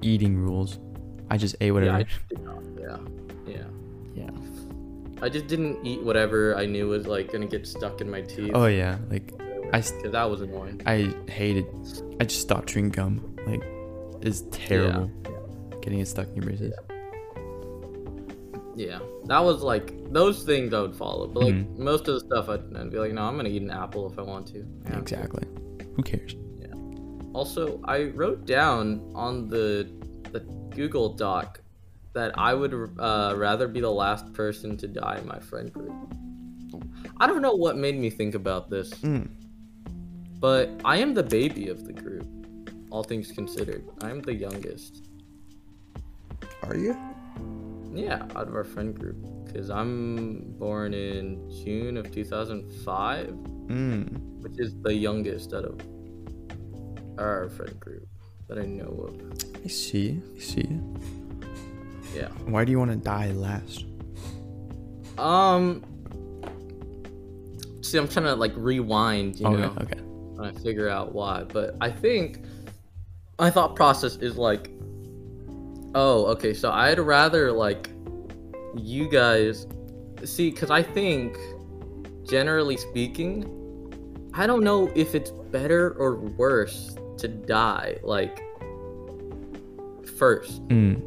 [0.02, 0.78] eating rules.
[1.32, 1.92] I just ate whatever.
[1.92, 2.62] Yeah, I just did not.
[2.78, 2.98] Yeah,
[3.46, 3.64] yeah.
[4.14, 4.30] Yeah.
[5.22, 8.50] I just didn't eat whatever I knew was like gonna get stuck in my teeth.
[8.54, 9.32] Oh yeah, like
[9.72, 9.80] I.
[10.10, 10.82] That was annoying.
[10.84, 11.64] I hated.
[12.20, 13.34] I just stopped chewing gum.
[13.46, 13.62] Like,
[14.20, 15.10] it's terrible.
[15.24, 15.78] Yeah.
[15.80, 16.74] Getting it stuck in your braces.
[18.76, 21.78] Yeah, that was like those things I would follow, but like Mhm.
[21.78, 24.18] most of the stuff I'd, I'd be like, no, I'm gonna eat an apple if
[24.18, 24.66] I want to.
[24.84, 24.98] Yeah.
[24.98, 25.44] Exactly.
[25.96, 26.36] Who cares?
[26.60, 26.74] Yeah.
[27.32, 29.88] Also, I wrote down on the
[30.32, 30.40] the
[30.74, 31.60] Google Doc
[32.14, 35.94] that I would uh, rather be the last person to die in my friend group.
[37.18, 39.28] I don't know what made me think about this, Mm.
[40.40, 42.26] but I am the baby of the group.
[42.90, 45.08] All things considered, I am the youngest.
[46.64, 46.96] Are you?
[47.94, 49.16] Yeah, out of our friend group,
[49.46, 53.28] because I'm born in June of 2005,
[53.68, 54.42] Mm.
[54.42, 55.80] which is the youngest out of
[57.18, 58.08] our friend group
[58.53, 59.64] that I know of.
[59.64, 60.20] I see.
[60.36, 60.68] I see.
[62.14, 62.28] Yeah.
[62.44, 63.86] Why do you want to die last?
[65.18, 65.82] Um.
[67.80, 69.61] See, I'm trying to like rewind, you okay.
[69.62, 70.00] know, Okay.
[70.36, 71.44] trying to figure out why.
[71.44, 72.44] But I think
[73.38, 74.70] my thought process is like,
[75.94, 77.90] oh, okay, so I'd rather like
[78.74, 79.66] you guys
[80.24, 81.36] see, because I think,
[82.26, 88.36] generally speaking, I don't know if it's better or worse to die like
[90.18, 91.00] first Mm.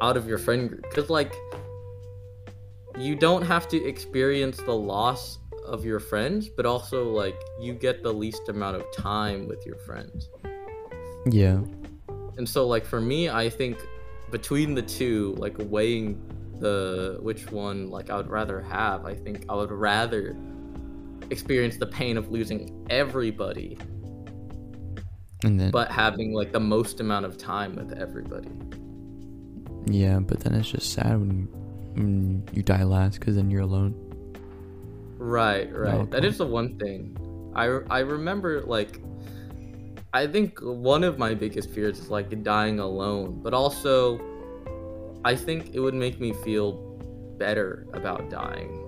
[0.00, 1.34] out of your friend group because like
[2.98, 8.02] you don't have to experience the loss of your friends but also like you get
[8.02, 10.28] the least amount of time with your friends
[11.26, 11.60] Yeah.
[12.36, 13.78] and so like for me i think
[14.30, 16.20] between the two like weighing
[16.58, 20.36] the which one like i would rather have i think i would rather
[21.30, 23.78] experience the pain of losing everybody
[25.42, 25.70] then.
[25.70, 28.48] but having like the most amount of time with everybody
[29.86, 31.48] Yeah, but then it's just sad when,
[31.94, 33.94] when you die last because then you're alone.
[35.18, 36.10] Right, right.
[36.10, 36.28] That okay.
[36.28, 37.16] is the one thing.
[37.54, 39.00] I I remember like
[40.12, 44.20] I think one of my biggest fears is like dying alone, but also
[45.24, 46.72] I think it would make me feel
[47.38, 48.78] better about dying.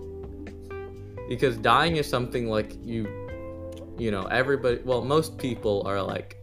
[1.29, 3.07] Because dying is something like you
[3.97, 6.37] you know, everybody well, most people are like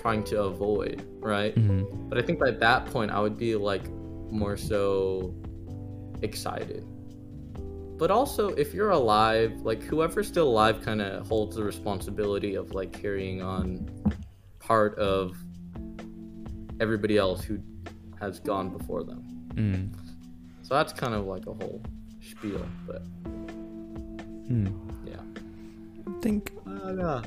[0.00, 1.54] trying to avoid, right?
[1.54, 2.08] Mm.
[2.08, 3.88] But I think by that point I would be like
[4.30, 5.34] more so
[6.22, 6.84] excited.
[7.98, 12.72] But also if you're alive, like whoever's still alive kind of holds the responsibility of
[12.72, 13.88] like carrying on
[14.58, 15.36] part of
[16.80, 17.58] everybody else who
[18.20, 19.22] has gone before them.
[19.54, 19.94] Mm.
[20.62, 21.80] So that's kind of like a whole
[22.20, 23.02] spiel, but
[24.46, 24.72] Mm.
[25.06, 25.16] yeah.
[26.06, 27.22] I think Uh, yeah.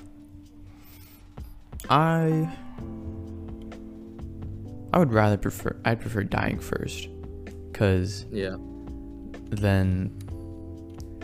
[1.89, 2.49] I.
[4.93, 5.75] I would rather prefer.
[5.85, 7.07] I'd prefer dying first,
[7.71, 8.55] because Yeah.
[9.51, 10.11] then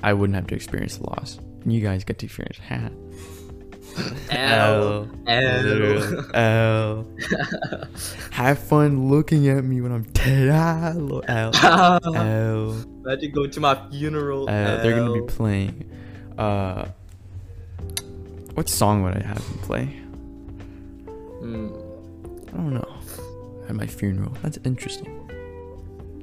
[0.03, 1.39] I wouldn't have to experience the loss.
[1.63, 2.59] And you guys get to experience.
[2.69, 2.89] Ha.
[4.29, 5.09] L.
[5.25, 5.93] L.
[6.03, 6.25] L.
[6.35, 7.07] L.
[8.31, 10.49] Have fun looking at me when I'm dead.
[10.49, 11.51] Ah, lo- L.
[12.15, 12.83] L.
[13.05, 14.49] Imagine going to my funeral.
[14.49, 15.89] Uh, they're gonna be playing.
[16.37, 16.85] Uh,
[18.53, 20.01] what song would I have them play?
[21.45, 21.69] Hmm.
[22.47, 22.95] I don't know.
[23.69, 24.35] At my funeral.
[24.41, 25.11] That's interesting.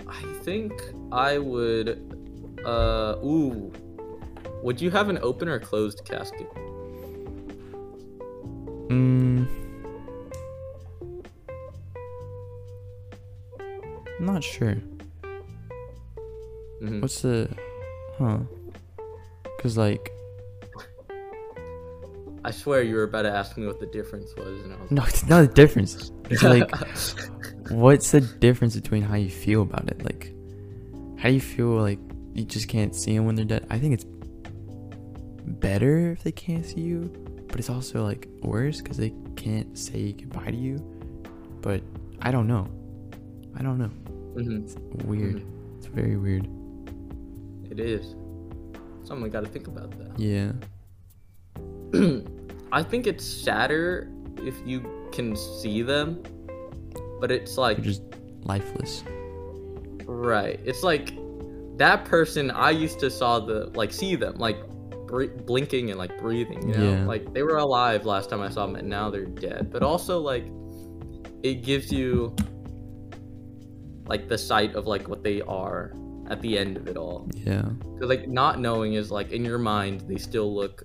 [0.09, 0.73] I think
[1.13, 2.59] I would.
[2.65, 3.73] Uh, ooh.
[4.63, 6.49] Would you have an open or closed casket?
[8.89, 9.47] Mm.
[14.19, 14.77] I'm not sure.
[16.81, 17.01] Mhm.
[17.01, 17.49] What's the,
[18.19, 18.39] huh?
[19.61, 20.13] Cause like,
[22.45, 24.91] I swear you were about to ask me what the difference was, and I was.
[24.91, 26.11] no, it's not a difference.
[26.31, 26.71] It's like,
[27.71, 30.05] what's the difference between how you feel about it?
[30.05, 30.35] Like,
[31.19, 32.01] how do you feel like
[32.35, 33.67] you just can't see them when they're dead?
[33.71, 34.07] I think it's
[35.47, 37.13] better if they can't see you,
[37.49, 40.79] but it's also like worse because they can't say goodbye to you.
[41.61, 41.83] But
[42.21, 42.67] I don't know.
[43.57, 43.91] I don't know.
[44.35, 44.65] Mhm.
[44.65, 45.45] It's weird.
[45.77, 46.49] It's very weird.
[47.71, 48.15] It is.
[49.05, 50.19] Someone got to think about that.
[50.19, 50.53] Yeah.
[52.73, 56.23] I think it's sadder if you can see them,
[57.21, 58.03] but it's like You're just
[58.45, 59.05] lifeless.
[60.07, 60.59] right.
[60.65, 61.15] It's like
[61.79, 64.57] that person I used to saw the like see them like
[65.07, 66.69] br- blinking and like breathing.
[66.69, 67.05] You know, Yeah.
[67.07, 69.71] like they were alive last time I saw them, and now they're dead.
[69.71, 70.47] But also like
[71.43, 72.35] it gives you
[74.07, 75.93] like the sight of like what they are
[76.29, 77.29] at the end of it all.
[77.35, 77.63] Yeah.
[77.95, 80.85] Because like not knowing is like in your mind they still look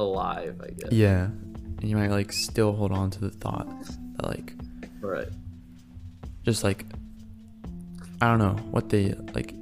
[0.00, 0.60] alive.
[0.62, 0.92] I guess.
[0.92, 1.24] Yeah.
[1.24, 3.68] And you might like still hold on to the thought
[4.16, 4.52] that like
[5.00, 5.28] Right.
[6.44, 6.84] just like
[8.20, 9.54] I don't know what they like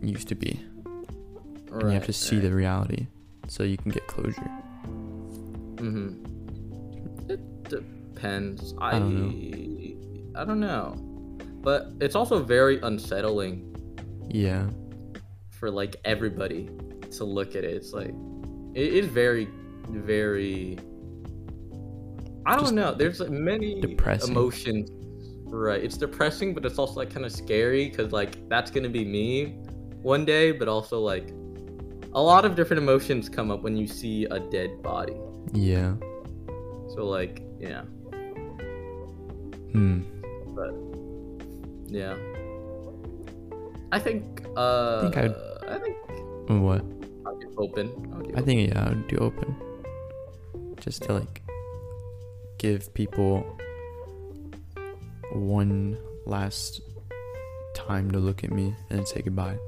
[0.00, 0.60] used to be.
[1.68, 1.82] Right.
[1.82, 3.06] And you have to see the reality
[3.48, 4.50] so you can get closure.
[5.76, 7.30] Mm-hmm.
[7.30, 8.74] It depends.
[8.78, 10.94] I I don't I don't know.
[11.62, 13.74] But it's also very unsettling
[14.30, 14.68] Yeah.
[15.50, 16.70] for like everybody
[17.16, 17.74] to look at it.
[17.74, 18.14] It's like
[18.74, 19.48] it is very,
[19.92, 20.78] very.
[22.46, 22.94] I don't Just know.
[22.94, 24.30] There's like, many depressing.
[24.32, 24.90] emotions.
[25.52, 25.82] Right.
[25.82, 29.58] It's depressing, but it's also like kind of scary because like that's gonna be me
[30.02, 30.52] one day.
[30.52, 31.30] But also like
[32.12, 35.16] a lot of different emotions come up when you see a dead body.
[35.52, 35.94] Yeah.
[36.94, 37.82] So like yeah,
[39.72, 40.00] Hmm.
[40.54, 40.72] but
[41.86, 42.16] yeah.
[43.92, 44.42] I think.
[44.56, 45.34] Uh, think I'd-
[45.68, 45.96] I think
[46.48, 46.84] What?
[47.26, 47.90] I'll do open.
[48.14, 49.54] I'll do I think yeah, I would do open.
[50.80, 51.42] Just to like
[52.58, 53.58] give people
[55.32, 56.80] one last
[57.74, 59.58] time to look at me and say goodbye.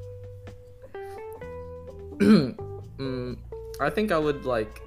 [2.19, 3.37] mm,
[3.81, 4.83] I think I would like,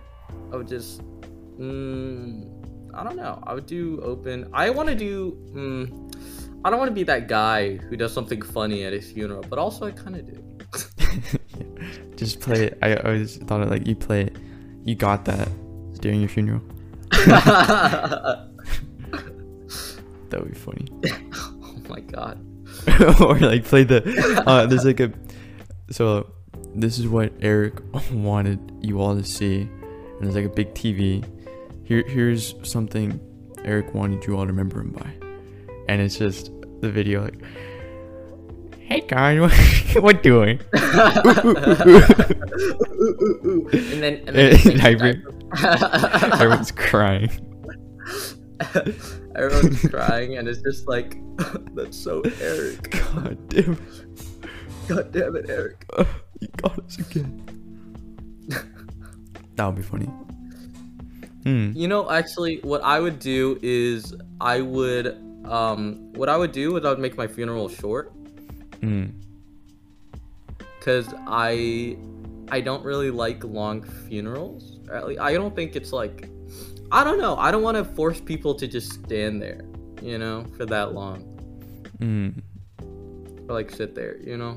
[0.52, 1.02] I would just,
[1.60, 2.50] mm,
[2.94, 3.42] I don't know.
[3.44, 4.50] I would do open.
[4.54, 5.38] I want to do.
[5.54, 6.16] Mm,
[6.64, 9.60] I don't want to be that guy who does something funny at his funeral, but
[9.60, 11.40] also I kind of do.
[12.16, 12.78] Just play it.
[12.82, 14.38] I always thought it like you play it.
[14.84, 15.50] You got that
[16.06, 16.62] during your funeral.
[20.30, 20.88] That would be funny.
[21.34, 22.40] Oh my god.
[23.22, 25.12] or like play the uh there's like a
[25.92, 26.32] so
[26.74, 27.76] this is what Eric
[28.12, 31.24] wanted you all to see and there's like a big TV
[31.84, 33.20] here here's something
[33.64, 35.10] Eric wanted you all to remember him by
[35.88, 36.52] and it's just
[36.82, 37.40] the video like
[38.80, 40.84] hey guys what, what doing and
[44.04, 45.16] then, and then And I-
[45.54, 47.30] everyone's crying.
[49.36, 51.18] Everyone's crying, and it's just like,
[51.76, 52.90] that's so Eric.
[52.92, 53.80] god damn it.
[54.88, 55.86] God damn it, Eric.
[56.40, 57.44] you got us again.
[59.56, 60.06] That would be funny.
[61.44, 61.72] Hmm.
[61.76, 65.08] You know, actually, what I would do is I would,
[65.46, 68.14] um, what I would do is I would make my funeral short,
[68.80, 69.08] hmm.
[70.80, 71.98] Cause I,
[72.52, 74.75] I don't really like long funerals.
[74.90, 76.30] Or at least, I don't think it's like,
[76.92, 77.36] I don't know.
[77.38, 79.62] I don't want to force people to just stand there,
[80.02, 81.22] you know, for that long,
[82.00, 82.30] hmm
[83.48, 84.54] or like sit there, you know.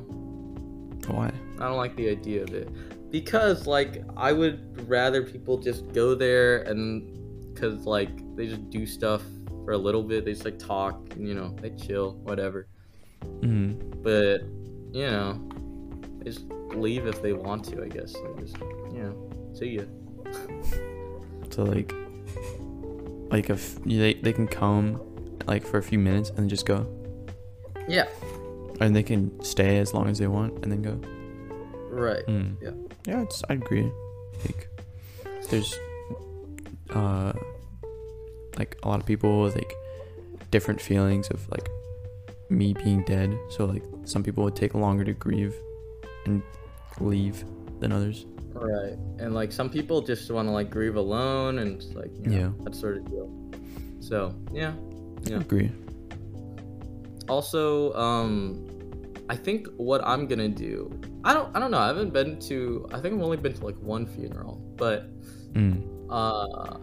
[1.07, 2.69] why I don't like the idea of it
[3.11, 8.87] because like I would rather people just go there and because like they just do
[8.87, 9.23] stuff
[9.65, 10.25] for a little bit.
[10.25, 12.69] They just like talk and you know they chill, whatever.
[13.23, 13.73] hmm
[14.03, 14.43] But
[14.93, 15.41] you know,
[16.19, 17.83] they just leave if they want to.
[17.83, 18.13] I guess.
[18.13, 18.57] They just
[18.93, 19.83] you know, see ya.
[21.51, 21.93] So like,
[23.33, 25.01] like if they they can come
[25.47, 26.87] like for a few minutes and then just go,
[27.89, 28.07] Yeah.
[28.81, 31.01] and they can stay as long as they want and then go.
[31.91, 32.25] Right.
[32.27, 32.57] Mm.
[32.63, 32.71] Yeah.
[33.07, 33.91] Yeah, it's I agree.
[34.45, 34.69] Like,
[35.51, 35.75] there's
[36.91, 37.33] uh,
[38.57, 39.73] like a lot of people with like
[40.53, 41.69] different feelings of like
[42.51, 43.37] me being dead.
[43.51, 45.55] So like some people would take longer to grieve
[46.27, 46.43] and
[47.01, 47.45] leave
[47.81, 48.27] than others.
[48.61, 48.97] Right.
[49.19, 52.51] And like some people just want to like grieve alone and like you know, Yeah.
[52.65, 53.31] that sort of deal.
[54.01, 54.73] So yeah.
[55.27, 55.41] I Yeah.
[55.41, 55.71] agree.
[57.29, 58.65] also um
[59.29, 60.89] i think what i'm gonna do
[61.29, 63.63] i don't i don't know i haven't been to i think i've only been to
[63.67, 65.11] like one funeral but
[65.53, 65.85] Mm.
[66.09, 66.79] uh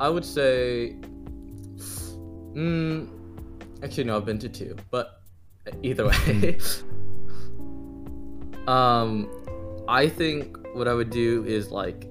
[0.00, 0.96] i would say
[2.58, 3.06] mm,
[3.84, 5.22] actually no i've been to two but
[5.84, 6.58] either way
[8.66, 9.28] um
[9.88, 12.06] i think what i would do is like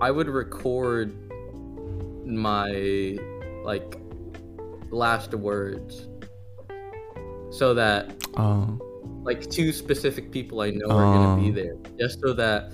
[0.00, 1.14] i would record
[2.26, 3.16] my
[3.64, 3.96] like
[4.90, 6.06] last words
[7.50, 8.78] so that Oh.
[9.24, 11.52] like two specific people i know are gonna be Oh.
[11.62, 12.72] there just so that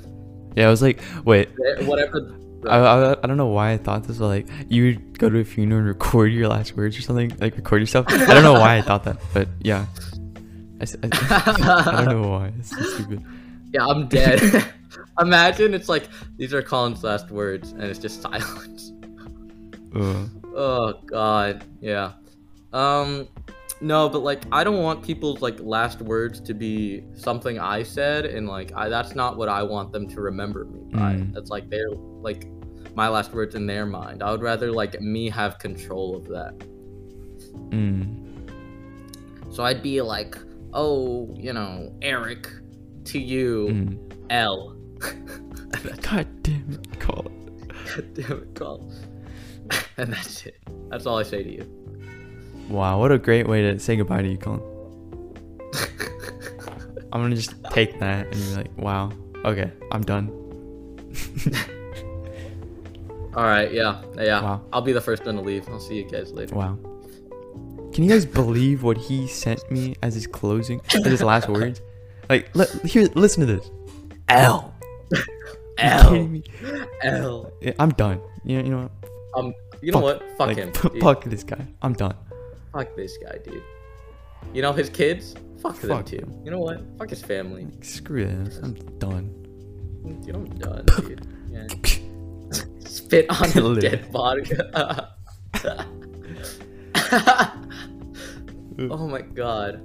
[0.57, 1.49] Yeah, I was like, wait,
[1.83, 2.35] whatever
[2.69, 5.39] I, I, I don't know why I thought this, but like you would go to
[5.39, 8.07] a funeral and record your last words or something, like record yourself.
[8.09, 9.87] I don't know why I thought that, but yeah.
[10.81, 12.53] I I don't know why.
[12.59, 13.23] It's so stupid.
[13.73, 14.73] Yeah i'm dead
[15.21, 18.93] imagine it's like these are colin's last words and it's just silence
[19.95, 20.31] Ugh.
[20.55, 22.13] Oh god, yeah.
[22.73, 23.29] Um
[23.81, 28.27] no, but like I don't want people's like last words to be something I said
[28.27, 31.15] and like I that's not what I want them to remember me by.
[31.15, 31.33] Mm.
[31.33, 32.49] That's like their like
[32.95, 34.23] my last words in their mind.
[34.23, 36.59] I would rather like me have control of that.
[37.71, 38.25] Mm.
[39.55, 40.37] So I'd be like,
[40.75, 42.49] "Oh, you know, Eric
[43.09, 43.99] to you, Mm.
[44.31, 44.75] L."
[46.03, 47.23] God damn it, call
[47.87, 48.93] God damn it, Colin.
[49.97, 50.59] and that's it.
[50.91, 51.67] That's all I say to you.
[52.69, 54.61] Wow, what a great way to say goodbye to you, Colin.
[57.13, 59.11] I'm gonna just take that and be like, wow,
[59.45, 60.29] okay, I'm done.
[63.35, 64.43] All right, yeah, yeah.
[64.43, 64.61] Wow.
[64.73, 65.69] I'll be the first one to leave.
[65.69, 66.55] I'll see you guys later.
[66.55, 66.77] Wow.
[67.93, 71.81] Can you guys believe what he sent me as his closing, as his last words?
[72.29, 73.71] Like, let, here, listen to this.
[74.29, 74.75] L.
[75.81, 76.43] You kidding me?
[77.05, 77.53] L.
[77.61, 78.21] Yeah, I'm done.
[78.45, 78.91] You know, you know what?
[79.37, 80.37] Um, you know Fuck- what?
[80.37, 80.73] Fuck like, him.
[80.93, 81.01] dude.
[81.01, 81.65] fuck this guy.
[81.83, 82.17] I'm done.
[82.73, 83.63] Fuck this guy, dude.
[84.53, 85.37] You know his kids?
[85.63, 86.17] Fuck, them too.
[86.19, 86.41] them.
[86.45, 86.81] You know what?
[86.99, 87.65] Fuck his family.
[87.67, 88.59] Like, screw this.
[88.59, 89.33] I'm done.
[90.25, 91.27] Dude, I'm done, dude.
[91.49, 91.67] Yeah.
[92.81, 94.51] Spit on his dead body.
[98.91, 99.81] oh my god.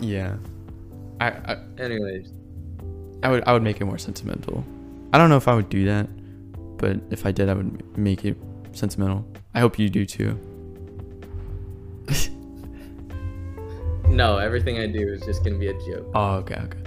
[0.00, 0.36] Yeah.
[1.20, 2.32] I, I Anyways,
[3.22, 4.64] I would I would make it more sentimental.
[5.12, 6.08] I don't know if I would do that,
[6.78, 8.36] but if I did, I would make it
[8.72, 9.26] sentimental.
[9.54, 10.38] I hope you do too.
[14.08, 16.10] no, everything I do is just gonna be a joke.
[16.14, 16.78] Oh, okay, okay.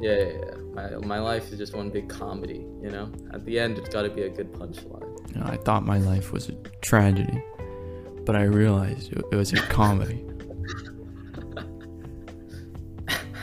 [0.00, 0.54] Yeah, yeah, yeah.
[0.72, 3.10] My, my life is just one big comedy, you know?
[3.32, 5.34] At the end, it's gotta be a good punchline.
[5.34, 7.42] You know, I thought my life was a tragedy,
[8.24, 10.24] but I realized it, it was a comedy.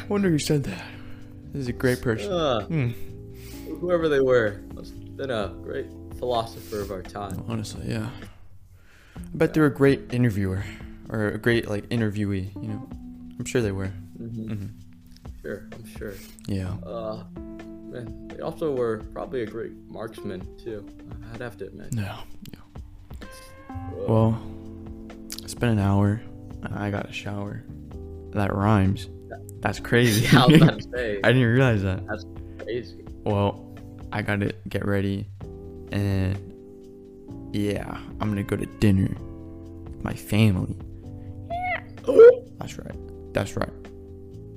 [0.09, 0.85] Wonder who said that.
[1.53, 2.31] This is a great person.
[2.31, 2.89] Uh, Hmm.
[3.79, 5.87] whoever they were, must have been a great
[6.17, 7.43] philosopher of our time.
[7.47, 8.09] Honestly, yeah.
[9.15, 10.63] I bet they're a great interviewer
[11.09, 12.53] or a great like interviewee.
[12.61, 12.87] You know,
[13.39, 13.87] I'm sure they were.
[14.17, 14.65] hmm hmm
[15.41, 16.13] Sure, I'm sure.
[16.47, 16.73] Yeah.
[16.85, 20.85] Uh, man, they also were probably a great marksman, too.
[21.33, 21.93] I'd have to admit.
[21.93, 22.17] No.
[22.51, 22.59] Yeah.
[23.69, 24.41] Uh, Well,
[25.43, 26.21] it's been an hour.
[26.63, 27.63] and I got a shower.
[28.31, 29.07] That rhymes.
[29.61, 30.25] That's crazy.
[30.25, 31.19] yeah, I was about to say.
[31.23, 32.05] I didn't realize that.
[32.07, 32.25] That's
[32.59, 33.03] crazy.
[33.23, 33.75] Well,
[34.11, 35.27] I gotta get ready,
[35.91, 36.37] and
[37.53, 39.09] yeah, I'm gonna go to dinner
[39.83, 40.75] with my family.
[41.49, 41.83] Yeah.
[42.59, 43.33] That's right.
[43.33, 43.69] That's right.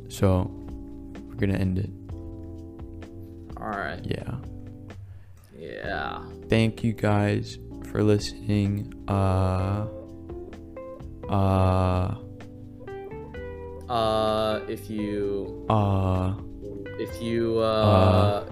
[0.09, 0.51] So
[1.27, 1.91] we're gonna end it.
[3.61, 4.05] Alright.
[4.05, 4.37] Yeah.
[5.59, 6.25] Yeah.
[6.49, 7.59] Thank you guys
[7.91, 8.93] for listening.
[9.09, 9.87] Uh.
[11.29, 12.15] Uh.
[13.91, 16.35] Uh, if you Uh.
[17.01, 18.47] if you uh,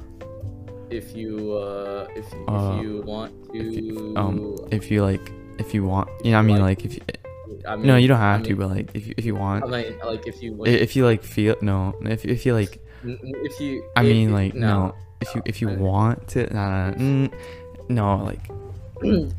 [0.91, 5.05] if you uh if you, uh, if you want to If you, um, if you
[5.05, 7.03] like, if you want, you know, I mean, Like, like, if you,
[7.69, 9.65] I mean, no, you don't have I to, but like, if you, if you want,
[9.65, 13.61] I mean, like if you if you like feel, no, if if you like, if
[13.61, 16.97] you I if- mean, like, no, if you if you I- want to, nah, nah,
[16.97, 17.31] mm,
[17.89, 18.43] no, like,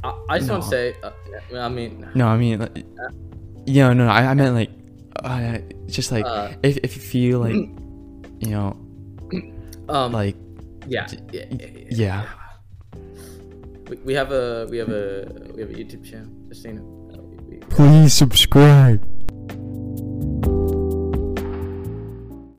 [0.06, 0.70] I, I just want No.
[0.70, 1.12] to say uh,
[1.60, 2.86] I mean no, I mean, like,
[3.66, 4.72] yeah, no, no, I, I meant like,
[5.24, 8.44] uh, just like uh, if, if you feel like mm.
[8.44, 8.78] you know
[9.90, 10.36] um like
[10.88, 11.08] yeah.
[11.32, 11.68] yeah, yeah.
[11.90, 12.26] yeah.
[13.90, 16.30] We, we have a we have a we have a youtube channel.
[16.48, 16.80] Just saying.
[16.80, 19.06] Uh, Please subscribe.